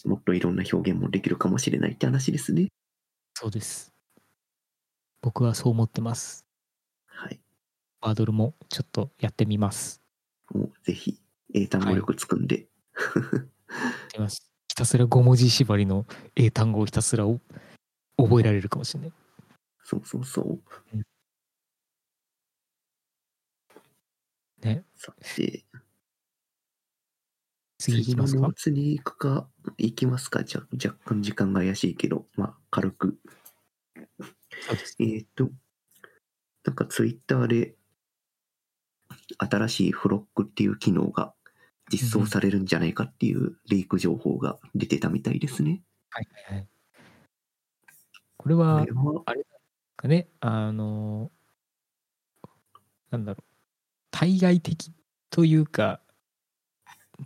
[0.05, 2.67] もっといろんな表現もできるかもしれないって話ですね。
[3.33, 3.91] そうです。
[5.21, 6.45] 僕はそう思ってます。
[7.07, 7.39] はい。
[8.01, 10.03] ワードルもちょっとやってみます。
[10.53, 11.19] もうぜひ、
[11.53, 12.55] 英単語力つくんで。
[12.57, 12.67] やっ
[14.09, 14.47] てみます。
[14.67, 17.39] ひたすら5文字縛りの英単語をひたすらお
[18.17, 19.13] 覚えられるかもしれない。
[19.87, 20.97] そうそうそう。
[24.65, 24.83] ね。
[24.95, 25.63] さて、
[27.77, 28.39] 次いきますか？
[28.41, 28.55] のノー。
[28.55, 30.43] ツに行くか、行きますか？
[30.43, 33.19] じゃ若干時間が怪しいけど、まあ、軽く。
[34.97, 35.51] えっ、と、
[36.63, 37.75] なんかツイッターで、
[39.37, 41.35] 新しいフロックっていう機能が
[41.91, 45.83] 実装されるんじゃないかっていうリーク情報が出てたみたいですね。
[46.09, 46.67] はいはいはい。
[48.37, 49.23] これこはれ、は、
[50.05, 51.31] かね、あの、
[53.09, 53.43] なんだろう、
[54.11, 54.91] 対外的
[55.31, 55.99] というか、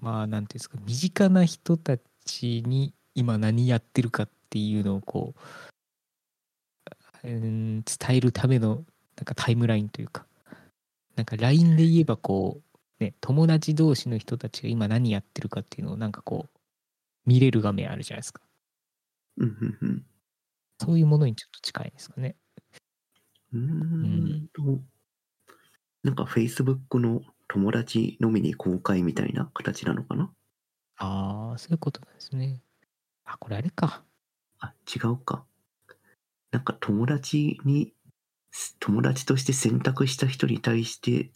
[0.01, 5.35] まあ、なんていうんですか、身近な人たちに今何やってるかっていうのをこ
[7.23, 8.85] う、うん伝えるための
[9.17, 10.25] なんかタイムラインというか、
[11.17, 12.61] なんか LINE で言えばこ
[13.01, 16.59] う、ね、友達同士の人たちが今何やってるかっていうのをなんかこう、
[17.25, 18.41] 見れる画面あるじゃないですか。
[19.37, 20.05] うんうんうん。
[20.79, 22.35] そういうものにちょっと近いですかね。
[23.53, 24.81] うーんと、
[26.03, 30.31] なんか Facebook の友達のみに公開みたいな形なのかな？
[30.97, 32.61] ああ、そういうことなんですね。
[33.25, 34.03] あ、これあれか。
[34.59, 35.45] あ、違うか。
[36.51, 37.93] なんか友達に、
[38.79, 41.31] 友達として選択した人に対して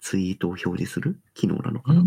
[0.00, 1.20] ツイートを表示する？
[1.34, 2.02] 機能なのかな、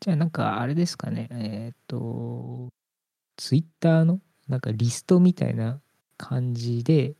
[0.00, 1.28] じゃあなんかあれですかね。
[1.32, 2.68] えーっ、と、
[3.36, 5.81] ツイッターのなんかリストみたいな
[6.22, 7.16] 感じで、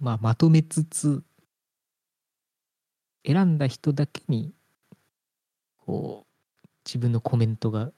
[0.00, 1.24] まあ、まとめつつ、
[3.26, 4.54] 選んだ人だけに、
[5.78, 7.92] こう、自分のコメントが、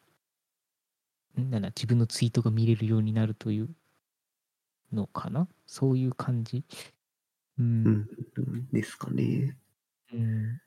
[1.40, 3.70] んなんだ、自分のツイートが見れるようになるという
[4.92, 5.48] のかな？
[5.66, 6.64] そういう感じ。
[7.58, 7.62] う。
[7.84, 8.06] うんん。
[8.72, 9.56] ですかね。
[10.12, 10.60] うん。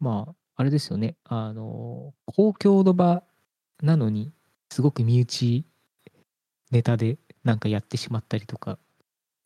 [0.00, 1.16] まあ、あれですよね。
[1.24, 3.22] あの、公共の場
[3.82, 4.32] なのに、
[4.70, 5.64] すごく身内
[6.70, 8.78] ネタでなんかやってしまったりとか、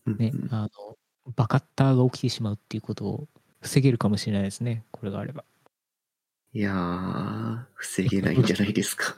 [0.06, 0.96] ね、うんうんあの、
[1.36, 3.28] バカッターが起きてしまうっていうことを
[3.60, 4.84] 防げるかもしれないですね。
[4.90, 5.44] これがあれば。
[6.54, 9.14] いやー、防げないんじゃないですか。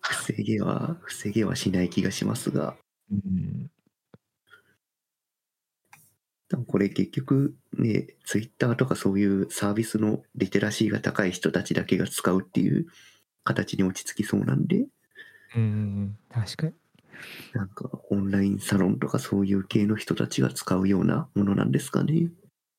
[0.00, 2.76] 防げは、防げはしない気がしますが、
[3.10, 3.70] うん。
[6.66, 12.86] これ結局ね、ツイッターとかそういうサービスのリテラシーが高い人たちだけが使うっていう
[13.44, 14.86] 形に落ち着きそうなんで、
[15.54, 16.18] うん。
[16.30, 16.74] 確かに。
[17.54, 22.30] なんかオンラインサロンとかそういう系の人たちが使うようなものなんですかね。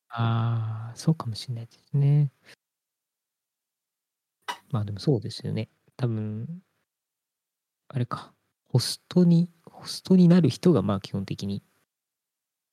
[0.10, 2.32] ああ、そうかもしれないですね。
[4.72, 5.70] まあでもそうですよね。
[5.98, 6.62] 多分、
[7.88, 8.34] あれか、
[8.68, 11.64] ホストに、ホストになる人がまあ基本的に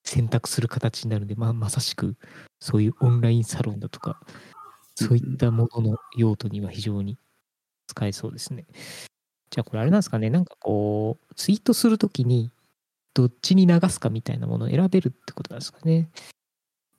[0.05, 2.17] 選択する形になるんで、まあまさしく
[2.61, 4.21] そういうオンラインサロンだとか、
[4.95, 7.19] そういったものの用途には非常に
[7.89, 8.67] 使えそうですね。
[9.51, 12.51] じゃあこれあれなんですかね、なんかこう、ツイートするときに
[13.15, 16.11] どっちに流すかみたいなものを選べるってことなんですかね。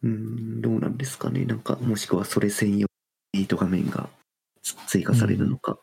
[0.03, 1.45] うーん、どうなんですかね。
[1.45, 2.87] なんか、もしくはそれ専用
[3.33, 4.09] ツイート画面が
[4.61, 5.77] つ追加されるのか。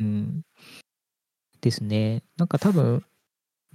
[0.00, 0.42] うん。
[1.60, 2.22] ですね。
[2.36, 3.04] なんか多分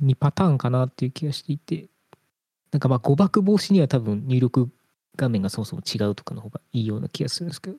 [0.02, 1.90] 2パターンかなっていう気がしていて、
[2.72, 4.70] なんかまあ誤爆防止には多分入力
[5.16, 7.78] 画面がそもそも違うとかの方がいいような気がするんですけど、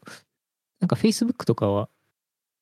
[0.81, 1.89] なんか Facebook とかは、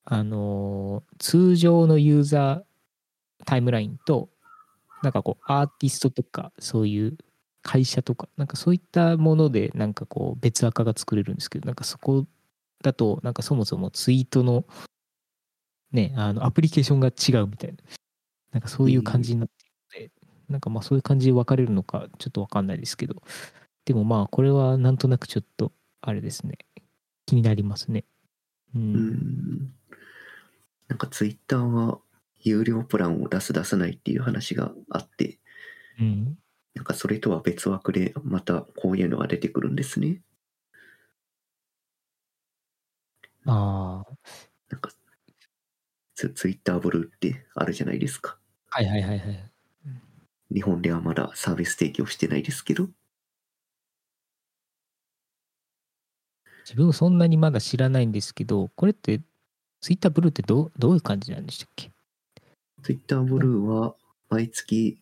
[0.09, 4.29] あのー通常のユーザータイムラインと、
[5.03, 7.17] なんかこうアーティストとかそういう
[7.61, 12.25] 会社とか、なんかそういったものでなんかこう別アカが作れるんですけど、なんかそこ
[12.81, 14.65] だとなんかそもそもツイートの
[15.91, 17.77] ね、あのアプリケーションが違うみたいな、
[18.53, 20.11] なんかそういう感じになっているので、
[20.47, 23.21] なんかまあそういう感じで分かれるのかちょっと分かんないですけど、
[23.83, 26.59] でもまあこれはなんとなくちょっとあれですね、
[27.25, 28.05] 気になりますね。
[28.75, 28.79] う。
[28.79, 29.73] うん。
[30.87, 31.99] なんかツイッターは
[32.41, 35.39] 有料プランを出す出さないっていう話があって、
[35.99, 36.37] うん。
[36.75, 40.21] なんかそれとは別枠でまたこういうのが出てくるんですね。
[43.45, 44.17] ああ、
[44.69, 44.91] なんか
[46.15, 48.37] ツツイッターブルーってあるじゃないですか。
[48.69, 49.51] はいはいはいはい。
[50.53, 52.89] 日本ではまだサービス提供してないですけど。
[56.65, 59.21] 自分そんなにまだ知らないんですけど、これって
[59.81, 61.91] ツイッターブルーってどうどういう感じなんでしたっけ？
[62.83, 63.95] ツイッターブルーは
[64.29, 64.97] 毎月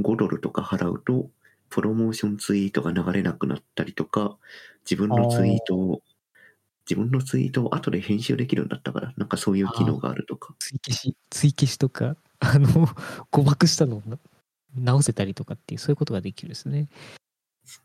[0.00, 1.30] 5ドルとか払うと、
[1.70, 4.36] プロモーションツイートが流れなくなったりとか、
[4.90, 6.02] 自分のツイートを、
[6.88, 10.54] 自分のツイートを後で編集できるんだったから、なんかそういう機能があるとか。
[10.58, 12.88] 追消し、追消しとか、 あの、
[13.30, 14.18] 誤爆したのをな
[14.74, 16.88] 直せたりとかっていう、そういうことができるんですね。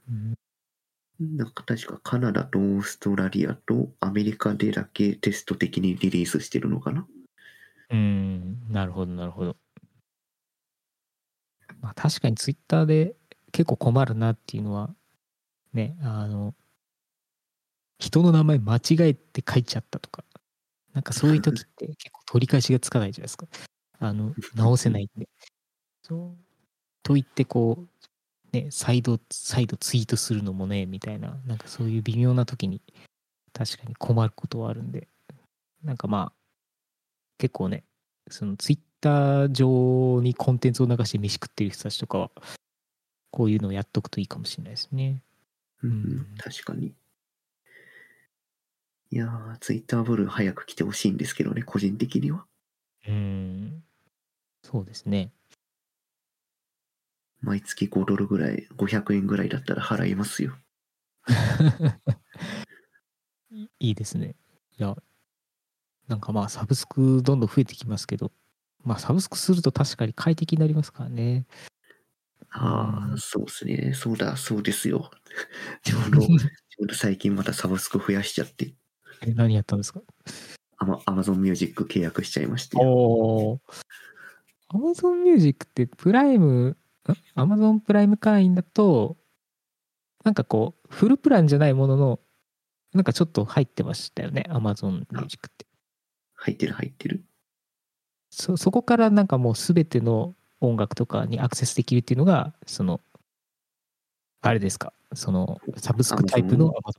[0.09, 0.36] うん
[1.20, 7.07] なんか確かカナダとオーストラリアとアメリカでだけテスト的にリリースしてるのかな？
[7.89, 9.57] うん、なるほど、なるほど。
[11.82, 13.15] まあ、確かにツイッターで
[13.51, 14.93] 結構困るなっていうのは、
[15.74, 16.53] ね、あの、
[17.99, 20.24] 人の名前間違えて書いちゃったとか、
[20.93, 23.47] なんかそういう時って結構取り返しがつかないじゃないですか。
[23.99, 25.28] あの、直せないんで。
[26.03, 26.43] そう。
[27.03, 27.89] と言ってこう、
[28.52, 32.82] ね、再度、再度ツイートするのもね、みたいな、なんかそういう微妙な時に
[33.54, 35.08] 確かに困ることはあるんで、
[35.84, 36.38] なんかまあ、
[37.38, 37.84] 結構ね、
[38.30, 42.32] そのツイッター上にコンテンツを流して飯食ってる人たちとかは、
[43.32, 45.22] こういうのをやっとくといいかもしれないですね。
[45.84, 46.93] うんうん確かに。
[49.10, 52.45] いやー、ツイッターブルー早く来てほしいんですけどね、個人的には。
[53.08, 53.84] うん。
[54.64, 55.32] そうですね。
[57.41, 60.55] 毎月5ドルぐらい、500円ぐらいだったら払いますよ。
[63.51, 64.35] い いいですね。
[64.79, 64.95] いや、
[66.07, 68.31] なんかまあサブスクどんどん増えてきますけど、
[68.83, 71.45] まあサブスクすると確かに快適になりますからね。
[72.49, 73.93] ああ、うんそうですね。
[73.93, 75.11] そうだ、そうですよ。
[75.83, 76.35] ちょうど、ちょ
[76.79, 78.73] うど最近またサブスク増やしちゃって、
[79.21, 80.01] え何やったんですか？
[80.77, 82.77] アマアマゾンミュージック契約しちゃいまして。
[82.77, 83.61] おお。
[84.69, 86.77] Amazon Music ってプライム、ん
[87.36, 89.18] Amazon プライム会員だと、
[90.24, 92.20] なんかこう、フルプランじゃないものの、
[92.93, 95.66] なんかちょっと入ってましたよね、Amazon Music って。
[96.36, 97.24] 入ってる入ってる。
[98.30, 103.01] そそこからなんかもうすべての音楽とかにアクセスできるっていうのが、その、
[104.41, 106.93] あれですか、そのサブスクタイプの Amazon。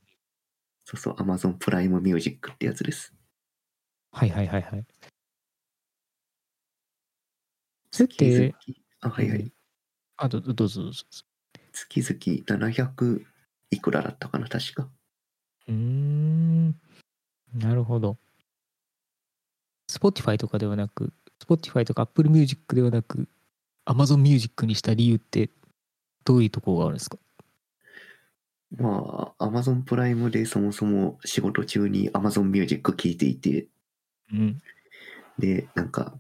[0.85, 3.13] そうそう、Amazon プライムミュージックってやつです。
[4.13, 4.87] はいはいはいはい。
[7.91, 8.55] それっ月て、々、
[9.01, 9.53] あ、はいはい。
[10.19, 11.05] あ、どどうぞどうぞ。
[11.73, 13.25] 月々700
[13.71, 14.89] いくらだったかな、確か。
[15.69, 16.71] うーん、
[17.55, 18.19] なるほど。
[19.89, 23.29] Spotify とかではなく、Spotify とか Apple Music ではなく、
[23.87, 25.51] Amazon Music にした理由って、
[26.25, 27.19] どういうところがあるんですか？
[28.77, 33.69] まあ、Amazon プライムでそもそも仕事中に Amazon ミュージック聴いていて、
[34.33, 34.61] うん。
[35.39, 36.19] で、なんか、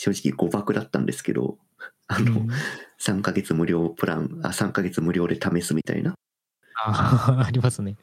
[0.00, 1.58] 正直誤爆だったんですけど、
[2.06, 2.48] あの、うん
[3.00, 6.14] 3ヶ月無料プラン、あ、3ヶ月無料で試すみたいな、
[6.74, 7.96] あ ありますね。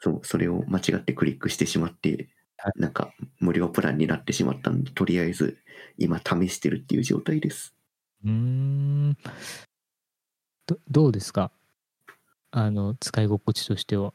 [0.00, 2.28] そう、それを間違ってクリックしてしまって
[2.58, 5.58] は、なんか無料プランになってしまったんで、とりあえず
[5.96, 7.74] 今試してるっていう状態です。
[8.24, 9.16] うーん。
[10.66, 11.50] どどうですか？
[12.50, 14.12] あの、使い心地としては。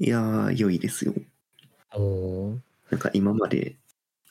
[0.00, 1.14] いやー、良いですよ。
[1.94, 2.56] お
[2.90, 3.76] なんか今まで、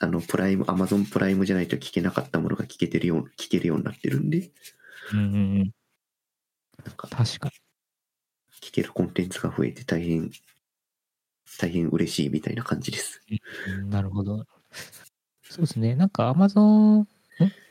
[0.04, 4.50] あの、プライム、アマゾンプライムじゃないと聞けなかったものが聞けてるよう、聞けるようになってるんで、
[5.14, 5.72] うんうんうん。
[6.84, 7.52] なんか確か
[8.62, 10.32] 聞けるコンテンツが増えて大変、
[11.60, 13.22] 大変嬉しいみたいな感じです。
[13.90, 14.44] なるほど。
[15.44, 15.96] そうですね。
[15.96, 17.08] なんか Amazon、ん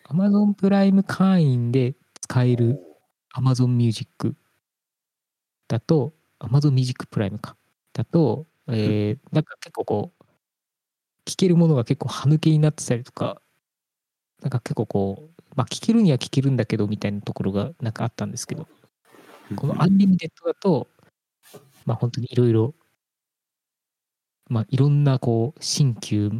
[0.04, 2.78] Amazon プライム会員で使える
[3.36, 4.36] Amazon Music
[5.66, 7.56] だと、Amazon Music プライムか。
[7.92, 10.19] だと、えーなんか結構こう、
[11.30, 13.40] 聞けるものが結構歯抜けになってたりとか、
[14.42, 18.66] なんか結構こう、まあ聞けるには聞けるんだけどみたいなところがなんかあったんですけど、
[19.54, 20.88] この Unlimited だと、
[21.86, 22.74] まあ本当にいろいろ、
[24.48, 26.32] まあいろんなこう、新旧、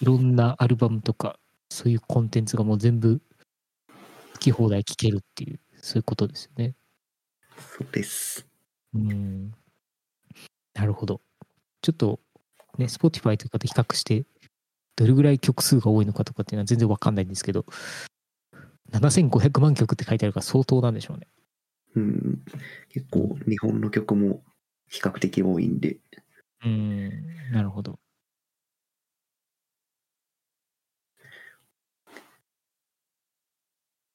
[0.00, 1.38] いろんなアルバムとか、
[1.70, 3.22] そういうコンテンツがもう全部、
[4.34, 6.74] 好き放題聞けるっていう、そういうことですよね。
[7.56, 8.46] そうです。
[8.92, 9.54] うん。
[10.74, 11.22] なるほど。
[11.80, 12.20] ちょっと、
[12.78, 14.24] ね、Spotify とかと比較して、
[14.96, 17.64] どれぐらい曲数が多いのかとかっていうのは全然わかんないんですけど、
[18.92, 21.26] 7500万曲って書いてあるから相当なんでしょうね。
[21.96, 22.44] うん。
[22.90, 24.42] 結構日本の曲も
[24.88, 25.98] 比較的多いんで、
[26.64, 27.10] うん、
[27.52, 27.98] なるほど。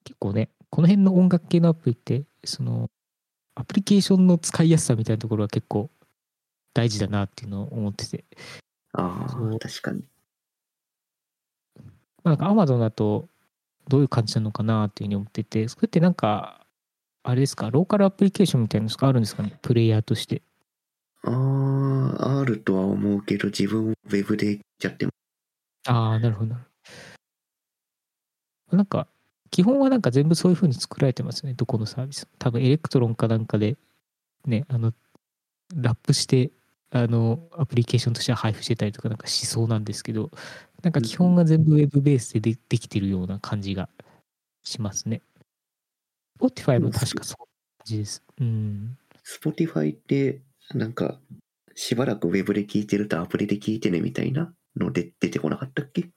[0.03, 2.89] 結構ね、この辺の音楽系のアプリって、その、
[3.55, 5.91] アプリケーションの使いやすさみたいなところは結構
[6.73, 8.25] 大事だなっていうのを思ってて、
[8.93, 10.03] ああ、確かに。
[12.23, 13.27] まあ、なんか Amazon だと
[13.87, 16.65] どういう感じなのかなっていうふうに思ってて、それってなんか、
[17.23, 20.41] あれですか、ローカルアプリケーションみたいなのがあるんですかね、プレイヤーとして。
[21.23, 25.11] ああ、あるとは思うけど、自分ウェブでやっちゃっても、
[25.87, 26.55] ああ、なるほど。
[28.71, 29.07] なんか、
[29.51, 32.29] 基本はなんか全部そういう風に作られてますよね、どこのサービスも。
[32.37, 33.77] 多分 Electron かなんかで、
[34.45, 34.93] ね、あの、
[35.75, 36.51] ラップして、
[36.91, 40.31] あの、アプリケーションとしては配布してたりとかなんかしそうなんですけど、
[40.81, 43.89] なんか基本が全部ウェブベースででできてるような感じが
[44.63, 45.21] しますね。
[46.39, 47.47] Spotify も確かそう感
[47.85, 48.23] じです。
[48.39, 48.97] うん。
[49.23, 50.41] Spotify って、
[50.73, 51.19] なんか、
[51.75, 56.09] しばらくウェブで聞いてるとアプリで聞いてねみたいなので出てこなかったっけ？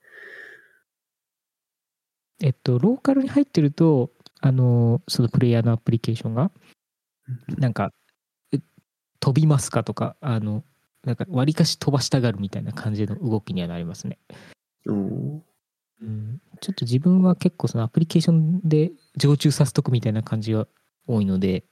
[2.40, 4.10] えっと、ローカルに入ってると、
[4.40, 6.50] あの、そのプレイヤーのアプリケーションが、
[7.58, 8.01] なんか、え
[9.22, 10.64] 飛びますかとか、あの、
[11.04, 14.18] なんか、わりかし飛ばしたがるみたいな感じの動きにはなりますね。
[16.00, 20.66] うん、ちょっと自分は結構そのアプリケーションで常駐させとくみたいな感じが
[21.06, 21.64] 多いので、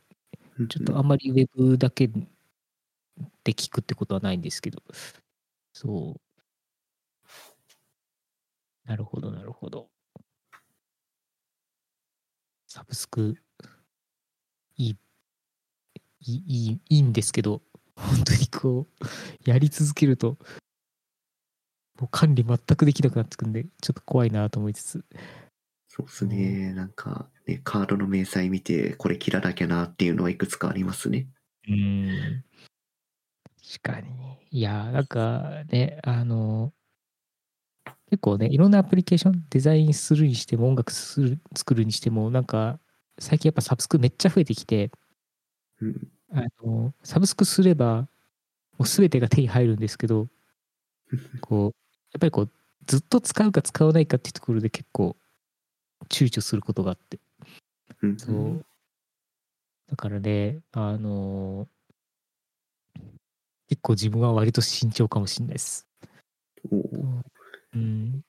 [0.70, 4.82] ちょっとあんまりウェブだけで聞くってことはないんですけど、
[5.72, 6.20] そう。
[8.84, 9.88] なるほど、なるほど。
[12.66, 13.34] サブスク、
[14.76, 14.96] いい、
[16.26, 17.62] いい、いいんですけど、
[17.96, 20.36] 本当にこう、やり続けると、
[22.00, 25.04] もう管理全くできなくなってくんで、ちょっと怖いなと思いつつ、
[25.88, 26.72] そうですね。
[26.72, 31.26] なんか、ね、カードの明細見て、これ切らなきゃなっていうのはいくつかありますね。
[31.68, 32.44] うーん。
[33.82, 34.38] 確かに。
[34.50, 36.72] いや、なんかね、あの、
[38.10, 42.80] 結構ね、いろんなアプリケーション、デザインするにしても、音楽する作るにしても、なんか、
[43.18, 44.90] 最近やっぱサブスクめっちゃ増えてきて、
[45.80, 46.08] うん。
[46.32, 48.08] あの、サブスクすれば、
[48.78, 50.28] もう全てが手に入るんですけど、
[51.40, 51.70] こう、
[52.12, 52.50] やっぱりこう、
[52.86, 55.16] ずっと使うか使わないかっていうところで結構、
[56.08, 57.18] 躊躇することがあって。
[58.02, 58.64] うんそう。
[59.88, 61.66] だからね、あの
[63.68, 65.86] 結構自分は割と慎重かもしれないです。
[67.74, 68.24] うん。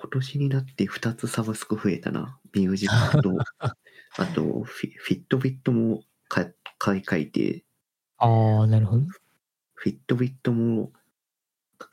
[0.00, 2.38] 今年になって2つサブスク増えたな。
[2.54, 3.36] ミュージックと、
[4.16, 7.64] あとフィ、フィットビットも買買い替えて、
[8.16, 9.04] ああ、なるほど。
[9.74, 10.92] フィットビットも、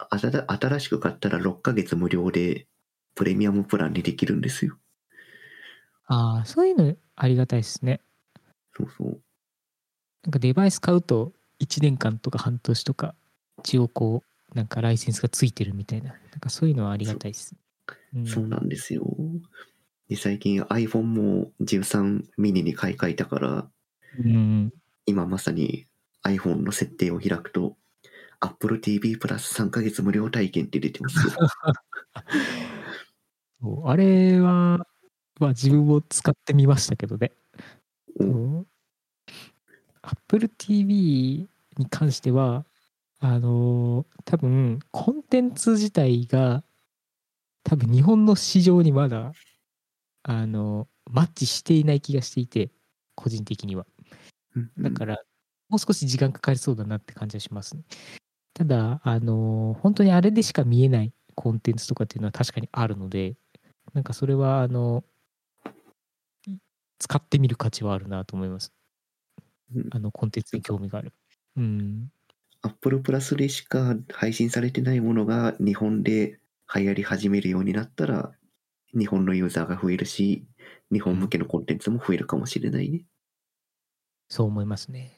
[0.10, 2.68] 新しく買ったら6ヶ月無料で
[3.14, 4.78] プレミアムプランにできるんですよ。
[6.06, 8.00] ああ、そういうのありがたいですね。
[8.74, 9.22] そうそう。
[10.24, 13.16] なんかデバイス買うと1年間とか半年とか
[13.60, 17.56] 一応こうなんかライセンスがついてるみたいななんかそういうのはありがたいです。
[18.16, 18.26] うん。
[18.26, 19.06] そうなんですよ。
[20.10, 23.70] で、最近 iPhone も13ミニに買い替えたから、
[24.20, 24.74] うん、
[25.06, 25.86] 今まさに
[26.24, 27.78] iPhone の設定を開くと、
[28.40, 31.18] Apple TV プラス3ヶ月無料体験って出てます
[33.86, 34.86] あれは、
[35.40, 37.32] まあ、自分も使ってみましたけどね。
[40.02, 41.48] Apple TV
[41.78, 42.66] に関しては、
[43.20, 46.62] あのー多分コンテンツ自体が
[47.68, 49.34] 多分日本の市場にまだ、
[50.24, 52.72] あのマッチしていない気がしていて
[53.16, 53.86] 個人的には。
[54.78, 55.18] だから
[55.70, 57.84] もう少し時間かかりそうだなって感じはしますね。
[58.54, 63.36] ただあのー本当にあれでしか見えないコンテンツとかっていうのは確かにあるので
[63.94, 65.04] なんかそれはあの
[67.00, 68.72] 使ってみる価値はあるなと思います。
[69.76, 69.88] うん。
[69.92, 71.12] あのコンテンツに興味がある。
[71.58, 72.12] うん、
[72.62, 76.40] Apple プラスでしか配信されてないものが日本で
[76.76, 78.32] 流行り始めるようになったら、
[78.98, 80.46] 日本のユーザーが増えるし、
[80.92, 83.06] 日本向けのコンテンツも増えるかもしれないね。
[84.30, 85.18] そう思いますね。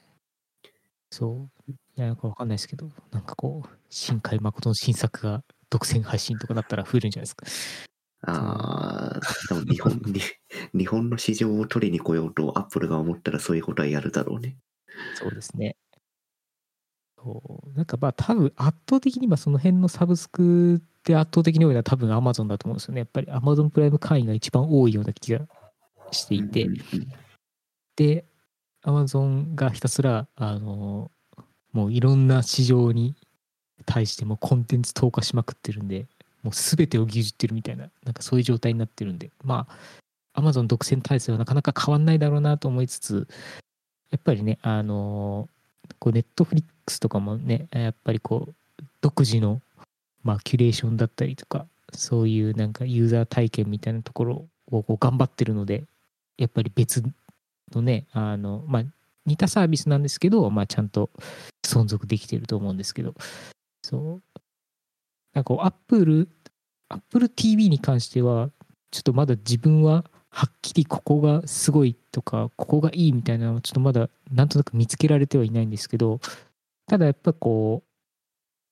[1.12, 1.72] そう。
[1.72, 7.46] いや、なんかわかんないですけど、なんかこう、新海誠の新作が独占配信とかなったら増えるんじゃないですか。
[8.22, 10.22] ああ、多分日本に、
[10.74, 14.58] 日本の市場を取りに来ようと Apple が思ったらそういうことはやるだろうね。
[15.16, 15.78] そうですね。
[17.18, 17.74] そう。
[17.74, 23.00] なんかまあ多分圧倒的に今その辺のサブスクで圧倒的に多いのは多分 Amazon だと思うんですよね。
[23.00, 25.42] やっぱり Amazon プライム会員が一番多いような気が
[26.12, 26.68] していて、
[27.96, 28.26] で、
[28.84, 31.12] アマゾンがひたすら、あの、
[31.74, 33.16] もういろんな市場に
[33.86, 36.08] 対してもコンテンツ投下しまくってるんで、
[36.42, 39.78] もう全てを牛耳ってるみたいな、なんかそういう状態になってるんで、まあ、
[40.34, 43.28] アマゾン独占体制はなかなか変わんないだろうなと思いつつ、
[44.12, 45.50] やっぱりね、あの、
[46.00, 49.62] こうネットフリックスとかもね、やっぱりこう、独自の、
[50.24, 55.86] まあ、キュレーションだったりとか、そういうなんかユーザー体験みたいなところをこう頑張ってるので、
[56.38, 57.04] やっぱり別
[57.74, 58.84] のね、あの、まあ、
[59.26, 61.10] 似たサービスなんですけど、まあ、ちゃんと
[61.64, 63.14] 存続できてると思うんですけど、
[63.84, 64.40] そう。
[65.34, 66.30] なんかこう、アップル、
[66.90, 68.50] アップル TV に関しては、
[68.92, 76.20] ちょっとまだ自分ははっきりここがすごいとか、ここがいいみたいなのはちょっとまだなんとなく見つけられてはいないんですけど、
[76.88, 77.84] ただやっぱこ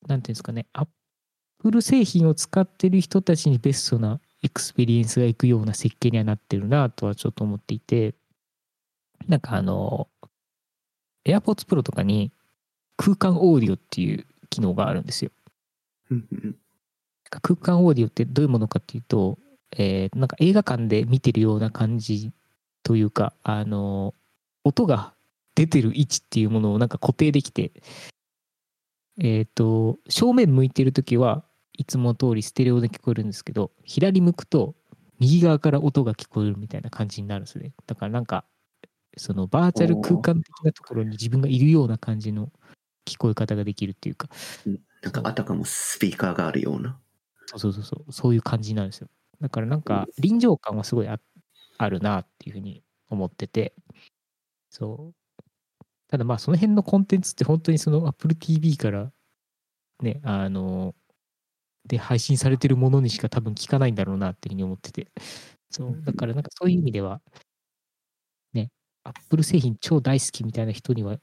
[0.06, 8.16] う、なんていうんですかね、 Apple 製品を使ってる人たちにベストなエクスペリエンスがいくような設計にはなってるなとはちょっと思っていて、
[9.28, 10.08] なんかあの、
[11.26, 12.32] AirPods Pro とかに
[12.95, 15.32] 空間オーディオっていう機能があるんですよ。
[17.30, 19.38] 空間オーディオってどういうものかっていうと、
[19.78, 22.32] えーなんか映画館で見てるような感じ
[22.84, 24.14] というか、あの、
[24.64, 25.14] 音が
[25.55, 27.72] 出てる位置っていうものをなんか固定できて、
[29.20, 34.76] えっ、と、正面向いてるときはいつも通りステレオで聞こえるんですけど、左向くと
[35.19, 37.73] 右側から音が聞こえるみたいな感じになるんですね。
[37.88, 38.45] だからなんか、
[39.18, 42.52] そのバーチャル空間的なところに自分がいるような感じの
[43.06, 44.30] 聞こえ方ができるっていうか、
[45.02, 46.99] なんかあたかもスピーカーがあるような。
[47.48, 49.07] そうそうそうそう、そういう感じなんですよ。
[49.41, 51.19] だからなんか臨場感はすごいあ
[51.77, 53.73] あるなっていうふうに思ってて、
[54.69, 55.27] そう。
[56.10, 59.12] ただまあその辺のコンテンツって本当にその Apple TV から
[60.02, 60.96] ね、あの、
[61.88, 65.10] で配信されてるものにしか多分聞かないんだろうなっていうふうに思ってて、
[65.72, 66.02] そう。
[66.06, 67.22] だからなんかそういう意味では、
[68.54, 68.70] ね、
[69.04, 71.20] Apple 製品超大好きみたいな人にはい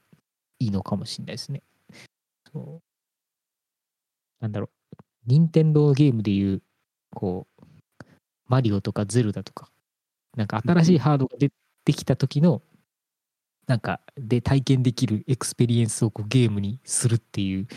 [0.59, 1.63] いのかもしれないですね。
[2.53, 2.83] そう。
[4.39, 4.69] なんだろう。
[5.27, 6.61] 任天堂ゲームでいう、
[7.11, 7.63] こう、
[8.47, 9.71] マリオとかゼルダとか、
[10.37, 11.51] なんか新しいハードが出
[11.85, 12.63] てきた時の、
[13.67, 17.67] なんか、で体験できるエクスペリエンスをこうゲームにするっていう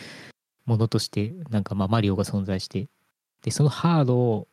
[0.66, 2.88] ものとして、なんかまあマリオが存在して、
[3.42, 4.48] で、そのハード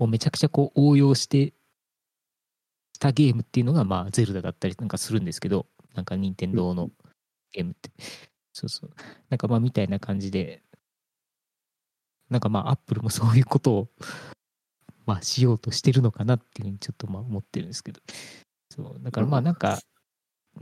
[0.00, 1.52] をめちゃくちゃこう応用して、
[2.94, 6.90] したゲームっていうのがまあゼルダだったりなんかするんですけど、なんか任天堂の
[7.52, 7.90] ゲームって。
[8.52, 8.90] そうそう。
[9.28, 10.62] なんかまあみたいな感じで、
[12.30, 13.88] なんかまあアップルもそういうことを
[15.06, 18.00] まあしようとしてるのかなっていうふうにちょっとまあ思ってるんですけど。
[18.70, 19.02] そう。
[19.02, 19.78] だからまあなんか、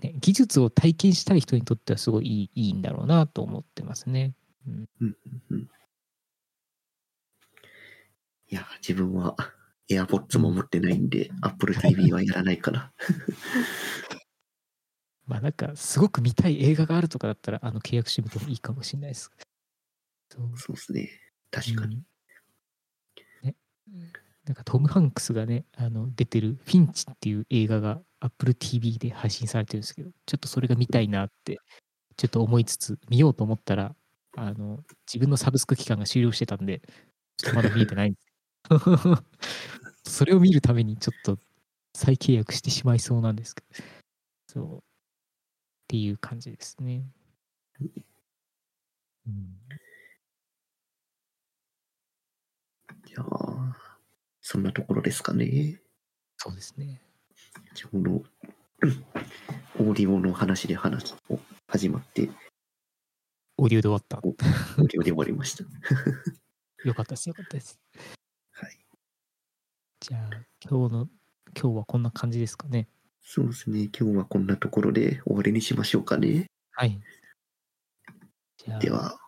[0.01, 4.35] ね、技術を体験したい人にとってはすごいいいいいんだろうなと思ってますね。
[4.67, 5.17] うん、うん
[5.51, 5.69] うんうん
[8.51, 9.37] いや、自分は
[9.91, 12.93] AirPods も持ってないんで、Apple TV はやらないかな。
[15.27, 19.31] まあなんか、すごく見たい映画があるとかだったら、あの、契約してみてもいいかもしれないです。
[20.31, 21.11] そうそうですね。
[21.51, 21.97] 確かに。
[21.97, 22.07] うん
[23.43, 23.55] ね、
[24.49, 31.59] なんかトム・ハンクスがね、あの出てる「フィンチ」っていう映画が Apple TV で配信されてるんですけど、ちょっとそれが見たいなって、
[32.17, 33.97] ちょっと思いつつ、見ようと思ったら、
[34.37, 36.81] あの自分のサブスク期間が終了してたんで、
[37.39, 38.27] ちょっとまだ見えてないんです。
[40.05, 41.39] それを見るためにちょっと
[41.95, 43.85] 再契約してしまいそうなんですけど、
[44.49, 44.79] そう。
[44.79, 44.81] っ
[45.89, 47.05] ていう感じですね。
[49.27, 49.59] うん
[53.05, 53.88] じゃあ、
[54.51, 55.79] そんなところですかね。
[56.39, 57.03] そうですね。
[57.75, 58.11] ちょうど、
[58.81, 59.05] うん
[59.79, 62.31] オーディオの話で話を始まって、
[63.59, 64.21] オーディオで終わった？
[64.27, 65.65] オーディオで終わりました。
[66.83, 67.79] よかったです、よかったです。
[68.53, 68.79] はい。
[70.01, 70.31] じゃあ、
[70.67, 71.11] 今日の、
[71.55, 72.89] 今日はこんな感じですかね。
[73.21, 73.91] そうですね。
[73.95, 76.47] 今日はこんなところで終わりにしましょうかね。
[76.71, 76.99] はい。
[78.81, 79.21] では、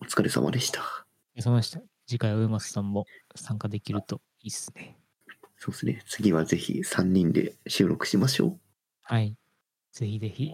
[0.00, 0.80] お疲れ様でした。
[0.80, 1.82] お疲れ様でした。
[2.06, 3.04] 次回は上松さんも
[3.34, 4.96] 参加できるといいですね。
[5.56, 6.02] そうですね。
[6.06, 8.60] 次はぜひ3人で収録しましょう。
[9.02, 9.36] はい。
[9.92, 10.52] ぜひぜひ。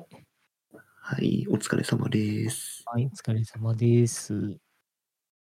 [1.01, 1.47] はい。
[1.51, 2.83] お疲れ様です。
[2.87, 4.64] はい、お疲れ様です。